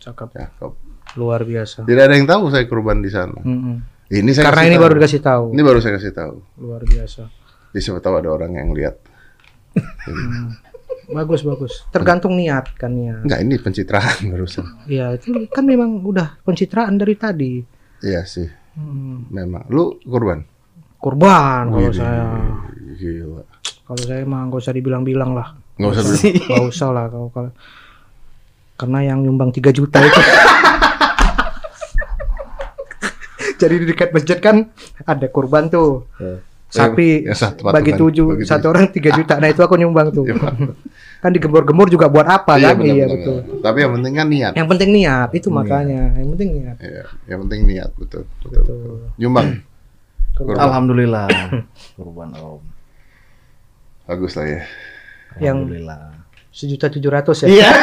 [0.00, 0.28] Cakep.
[0.34, 0.72] Cakep.
[1.18, 1.82] Luar biasa.
[1.84, 3.36] Tidak ada yang tahu saya kurban di sana.
[3.42, 3.82] Mm-mm.
[4.10, 4.84] Ini saya Karena ini tahu.
[4.86, 5.44] baru dikasih tahu.
[5.54, 6.34] Ini baru saya kasih tahu.
[6.58, 7.22] Luar biasa.
[7.70, 8.98] Jadi siapa tahu ada orang yang lihat.
[11.10, 11.82] Bagus bagus.
[11.90, 13.18] Tergantung niat kan ya.
[13.26, 14.62] Enggak, ini pencitraan barusan.
[14.86, 17.52] Iya itu kan memang udah pencitraan dari tadi.
[17.98, 18.46] Iya sih,
[18.80, 19.28] Hmm.
[19.28, 19.68] memang.
[19.68, 20.40] Lu kurban?
[20.96, 22.24] Kurban kalau saya.
[22.96, 23.44] Gila.
[23.84, 25.52] Kalau saya mah nggak usah dibilang-bilang lah.
[25.76, 26.04] Nggak usah.
[26.48, 27.52] Nggak usah lah kalau kalau
[28.80, 30.20] karena yang nyumbang 3 juta itu.
[33.60, 34.72] Jadi di dekat masjid kan
[35.04, 36.08] ada kurban tuh.
[36.70, 39.34] Sapi Ya, satu bagi tujuh, bagi satu orang 3 juta.
[39.36, 40.22] Nah itu aku nyumbang tuh.
[40.22, 40.38] Iya,
[41.18, 42.74] kan digembor-gembor juga buat apa Iya, kan?
[42.78, 43.36] benar, iya betul.
[43.58, 44.52] Tapi yang penting kan niat.
[44.54, 46.02] Yang penting niat itu makanya.
[46.14, 46.76] Yang penting niat.
[46.78, 48.22] Iya, yang penting niat betul.
[48.40, 48.62] Betul.
[48.62, 48.94] Betul.
[49.18, 49.48] Nyumbang.
[50.32, 50.56] Kurban.
[50.56, 51.26] Alhamdulillah.
[51.98, 52.62] Kurban Om.
[54.06, 54.62] Bagus lah ya.
[55.42, 56.02] Yang Alhamdulillah.
[56.50, 57.48] sejuta tujuh ratus ya.
[57.50, 57.68] Iya.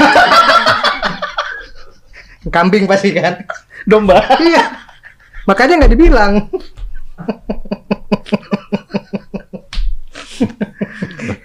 [2.48, 3.44] Kambing pasti kan.
[3.84, 4.24] Domba.
[4.40, 4.64] iya.
[5.44, 6.34] Makanya nggak dibilang.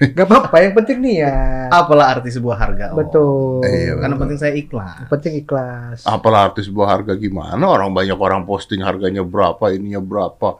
[0.02, 1.70] Gak apa-apa, yang penting niat.
[1.72, 2.98] Apalah arti sebuah harga Om.
[2.98, 3.62] Betul.
[3.64, 5.06] Iya, Karena penting saya ikhlas.
[5.06, 5.98] Yang penting ikhlas.
[6.04, 7.62] Apalah artis sebuah harga gimana?
[7.64, 10.58] Orang banyak orang posting harganya berapa, ininya berapa,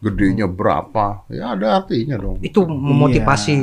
[0.00, 1.26] gedenya berapa.
[1.28, 2.38] Ya ada artinya dong.
[2.40, 3.54] Itu memotivasi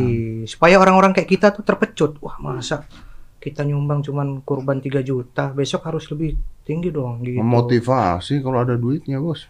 [0.46, 2.20] supaya orang-orang kayak kita tuh terpecut.
[2.20, 2.84] Wah, masa
[3.40, 7.44] kita nyumbang cuman kurban 3 juta, besok harus lebih tinggi dong gitu.
[7.44, 9.48] Memotivasi kalau ada duitnya, Bos.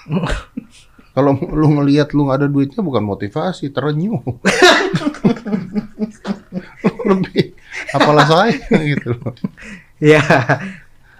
[1.10, 4.20] kalau lu ngelihat lu nggak ada duitnya bukan motivasi, terenyuh.
[7.10, 7.54] Lebih
[7.92, 9.32] apalah saya gitu loh.
[9.98, 10.22] Ya.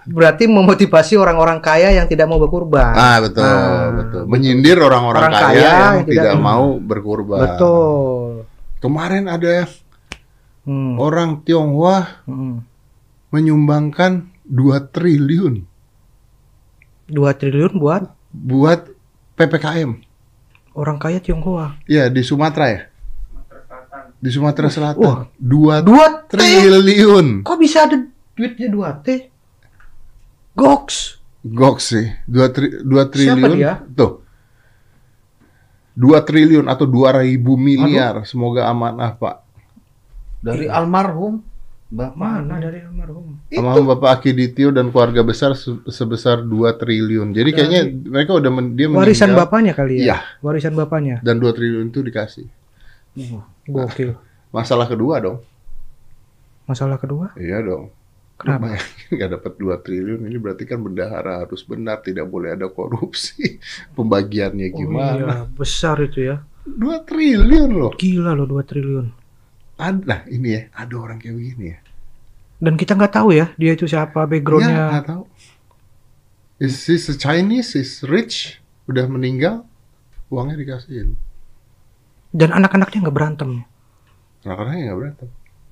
[0.01, 2.89] Berarti memotivasi orang-orang kaya yang tidak mau berkurban.
[2.91, 4.23] Ah, betul, Ah, betul.
[4.25, 7.39] Menyindir orang-orang Orang kaya, kaya yang yang tidak, tidak- mau berkurban.
[7.45, 8.29] Betul.
[8.81, 9.69] Kemarin ada
[10.61, 10.97] Hmm.
[10.97, 12.61] orang Tionghoa Hmm.
[13.29, 15.63] menyumbangkan 2 triliun
[17.07, 18.90] 2 triliun buat buat
[19.41, 19.91] PPKM.
[20.77, 21.81] orang kaya Tionghoa.
[21.89, 22.81] Ya, di Sumatera ya?
[24.21, 24.75] Di Sumatera Wah.
[24.77, 25.27] Selatan.
[25.41, 26.31] 2 2 T.
[26.37, 27.27] triliun.
[27.41, 27.97] Kok bisa ada
[28.37, 29.07] duitnya 2 T?
[30.53, 31.17] Goks.
[31.41, 32.05] Gok sih.
[32.29, 33.57] 2 tri 2 triliun.
[33.57, 33.81] dia?
[33.97, 34.21] Tuh.
[35.97, 38.21] 2 triliun atau 2000 miliar.
[38.29, 39.41] Semoga amanah, Pak.
[40.41, 41.41] Dari almarhum
[41.91, 42.15] Bapak.
[42.15, 43.35] Mana dari almarhum?
[43.51, 47.35] Almarhum Bapak Akiditio dan keluarga besar se- sebesar 2 triliun.
[47.35, 50.01] Jadi kayaknya mereka udah men- dia Warisan meninggal bapaknya kali ya?
[50.01, 50.17] Iya.
[50.39, 51.19] Warisan bapaknya.
[51.19, 52.47] dan 2 triliun itu dikasih.
[53.67, 54.15] Gokil.
[54.55, 55.43] Masalah kedua dong.
[56.63, 57.35] Masalah kedua?
[57.35, 57.91] Iya dong.
[58.39, 58.79] Kenapa?
[59.11, 63.59] Nggak dapat 2 triliun ini berarti kan bendahara harus benar, tidak boleh ada korupsi.
[63.99, 65.11] Pembagiannya Oh gimana?
[65.19, 66.39] iya, besar itu ya.
[66.63, 67.91] 2 triliun loh.
[67.99, 69.07] Gila loh 2 triliun.
[69.75, 71.79] Ada nah, ini ya, ada orang kayak begini ya.
[72.61, 74.85] Dan kita nggak tahu ya dia itu siapa Ya, backgroundnya.
[74.93, 75.23] nggak tahu.
[76.61, 77.73] Is this a Chinese?
[77.73, 78.61] Is rich?
[78.85, 79.65] Udah meninggal?
[80.29, 81.17] Uangnya dikasihin.
[82.29, 83.65] Dan anak-anaknya nggak berantem.
[84.45, 85.27] Anak-anaknya nggak berantem.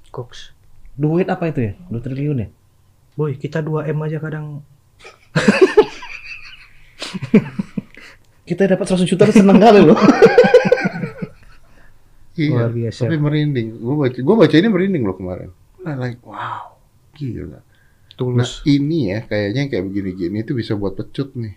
[0.09, 0.51] Goks.
[0.97, 1.73] Duit apa itu ya?
[1.87, 2.49] 2 triliun ya?
[3.13, 4.65] Boy, kita 2 M aja kadang.
[8.43, 9.99] Kita dapat 100 juta seneng kali loh.
[12.39, 13.03] Iya, Luar biasa.
[13.03, 13.83] tapi merinding.
[13.83, 15.51] Gue baca, gua baca ini merinding loh kemarin.
[15.83, 16.68] I like, wow,
[17.19, 17.59] gila.
[17.59, 17.63] Nah,
[18.15, 18.63] Tulus.
[18.63, 21.55] ini ya, kayaknya kayak begini-gini itu bisa buat pecut nih.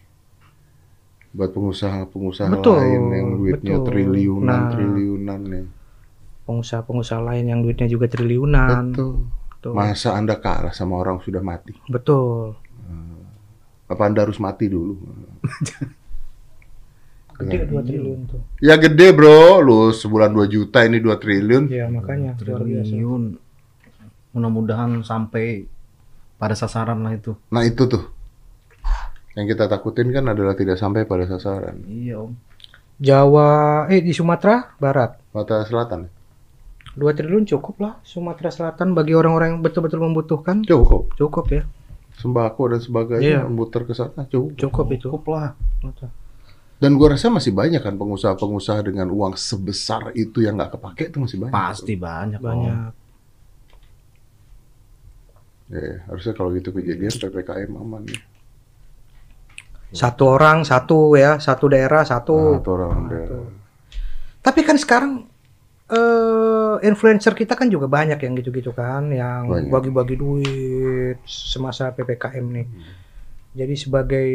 [1.32, 3.86] Buat pengusaha-pengusaha Betul, lain yang duitnya betul.
[3.88, 4.70] triliunan, Nah.
[4.74, 5.64] triliunan nih.
[6.44, 8.90] Pengusaha-pengusaha lain yang duitnya juga triliunan.
[8.90, 9.12] Betul.
[9.52, 9.72] Betul.
[9.78, 11.70] Masa Anda kalah sama orang sudah mati?
[11.86, 12.58] Betul.
[13.86, 14.98] Apa Anda harus mati dulu?
[17.42, 18.40] Gede 2 triliun tuh.
[18.62, 21.64] Ya gede bro, lu sebulan 2 juta ini 2 triliun.
[21.66, 22.92] Ya makanya luar biasa.
[22.92, 23.22] Triliun.
[24.32, 25.68] Mudah-mudahan sampai
[26.36, 27.36] pada sasaran lah itu.
[27.52, 28.08] Nah itu tuh.
[29.32, 31.84] Yang kita takutin kan adalah tidak sampai pada sasaran.
[31.88, 32.36] Iya om.
[33.00, 35.16] Jawa eh di Sumatera Barat.
[35.32, 36.06] Mata Selatan.
[36.92, 40.60] 2 triliun cukup lah Sumatera Selatan bagi orang-orang yang betul-betul membutuhkan.
[40.68, 41.16] Cukup.
[41.16, 41.62] Cukup ya.
[42.20, 43.48] Sembako dan sebagainya Iya.
[43.48, 44.52] muter ke sana cukup.
[44.60, 45.08] Cukup itu.
[45.08, 45.56] Cukup lah.
[46.76, 51.18] Dan gua rasa masih banyak kan pengusaha-pengusaha dengan uang sebesar itu yang nggak kepake itu
[51.22, 51.54] masih banyak.
[51.54, 52.40] Pasti banyak.
[52.42, 52.90] Banyak.
[55.72, 58.20] Ya, harusnya kalau gitu kejadian PPKM aman ya.
[59.92, 62.60] Satu orang satu ya, satu daerah satu.
[62.60, 63.24] Atau orang udah
[64.42, 65.12] Tapi kan sekarang
[65.92, 72.66] eh influencer kita kan juga banyak yang gitu-gitu kan, yang bagi-bagi duit semasa PPKM nih.
[73.52, 74.28] Jadi sebagai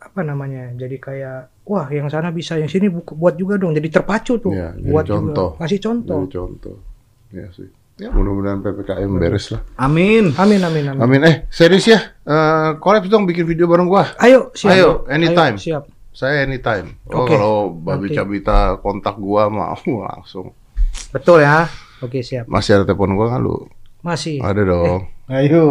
[0.00, 0.72] apa namanya?
[0.76, 3.72] Jadi kayak wah yang sana bisa, yang sini bu- buat juga dong.
[3.76, 5.48] Jadi terpacu tuh Iya, jadi buat contoh.
[5.56, 5.60] juga.
[5.64, 6.20] Kasih contoh.
[6.24, 6.76] Jadi contoh.
[7.32, 7.68] Ya sih.
[8.00, 9.60] Ya mudah-mudahan PPKM beres lah.
[9.76, 10.32] Amin.
[10.40, 11.00] Amin amin amin.
[11.04, 11.20] Amin.
[11.20, 12.00] Eh, serius ya?
[12.24, 14.16] Eh, collab dong bikin video bareng gua.
[14.16, 14.72] Ayo siap.
[14.72, 15.60] Ayo, anytime.
[15.60, 15.84] siap.
[16.16, 16.96] Saya anytime.
[17.12, 18.16] Oh, Oke, kalau Babi nanti.
[18.16, 19.76] Cabita kontak gua mau
[20.08, 20.56] langsung.
[21.12, 21.68] Betul ya.
[22.00, 22.48] Oke siap.
[22.48, 23.68] Masih ada telepon gua kan lu?
[24.00, 24.40] Masih.
[24.40, 25.04] Ada dong.
[25.28, 25.66] Ayo.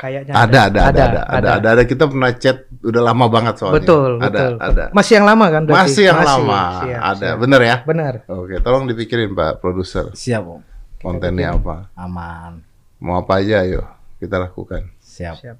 [0.00, 1.82] Kayaknya ada, ada, ada, ada, ada, ada, ada.
[1.84, 3.84] Kita pernah chat udah lama banget soalnya.
[3.84, 4.52] Betul, ada, betul.
[4.56, 4.84] ada.
[4.96, 5.80] Masih yang lama kan berarti?
[5.84, 6.60] Masih yang lama.
[6.80, 7.36] siap, ada, siap.
[7.36, 7.76] bener ya?
[7.84, 8.14] Benar.
[8.32, 10.08] Oke, tolong dipikirin Pak Produser.
[10.16, 10.69] Siap, Om.
[11.00, 11.88] Kontennya apa?
[11.94, 12.60] Aman.
[13.00, 13.80] Mau apa aja, ayo
[14.16, 14.84] kita lakukan.
[15.00, 15.34] Siap.
[15.34, 15.56] Siap.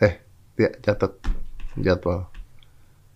[0.00, 0.14] Eh,
[0.56, 1.18] ya catat
[1.76, 2.30] jadwal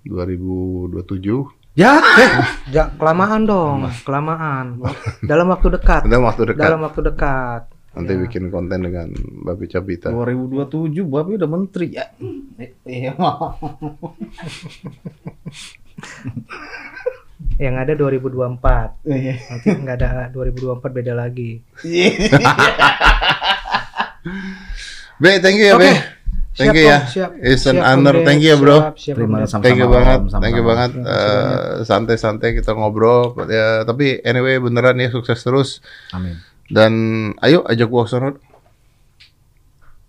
[0.03, 2.31] 2027 Ya, eh,
[2.71, 4.79] ja, kelamaan dong, kelamaan.
[5.21, 6.07] Dalam waktu dekat.
[6.07, 6.63] ada waktu dekat.
[6.63, 7.63] Dalam waktu dekat.
[7.95, 8.21] Nanti Ya.
[8.21, 9.11] bikin konten dengan
[9.43, 10.11] Babi Cabita.
[10.11, 12.07] 2027 Babi udah menteri ya.
[12.59, 13.15] Eh, Iya.
[17.59, 19.07] Yang ada 2024.
[19.07, 19.35] Iya.
[19.51, 21.63] Nanti nggak ada 2024 beda lagi.
[25.23, 25.79] Be, thank you ya.
[25.79, 25.93] Be.
[26.55, 27.03] Thank Siap, you ya.
[27.03, 27.35] Siap.
[27.43, 28.23] It's an Siap, honor.
[28.23, 28.79] Thank you, bro.
[28.79, 29.59] Siap, siap, Terima kasih.
[29.59, 31.03] Thank you banget, thank you banget.
[31.03, 33.35] Eh, Santai-santai kita ngobrol.
[33.51, 35.83] Ya, tapi anyway beneran ya sukses terus.
[36.15, 36.39] Amin.
[36.71, 36.95] Dan
[37.43, 38.39] ayo ajak gua ke.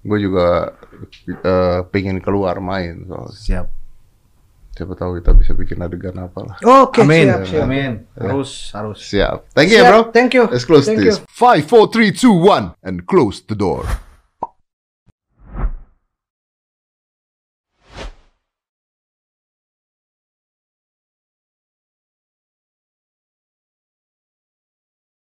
[0.05, 0.77] Gue juga
[1.25, 3.09] eh, pengen keluar main.
[3.09, 3.33] Soalnya.
[3.33, 3.65] Siap.
[4.75, 6.55] Siapa tahu kita bisa bikin adegan apa lah.
[6.83, 7.31] Oke, Amin.
[7.31, 7.63] siap, siap.
[7.63, 7.91] Amin.
[8.19, 8.99] Harus, harus.
[9.07, 9.55] Siap.
[9.55, 10.01] Thank you ya, Siap, bro.
[10.11, 10.43] Thank you.
[10.51, 11.23] Let's close Thank this.
[11.23, 11.25] you.
[11.31, 13.87] Five, four, three, two, one, and close the door.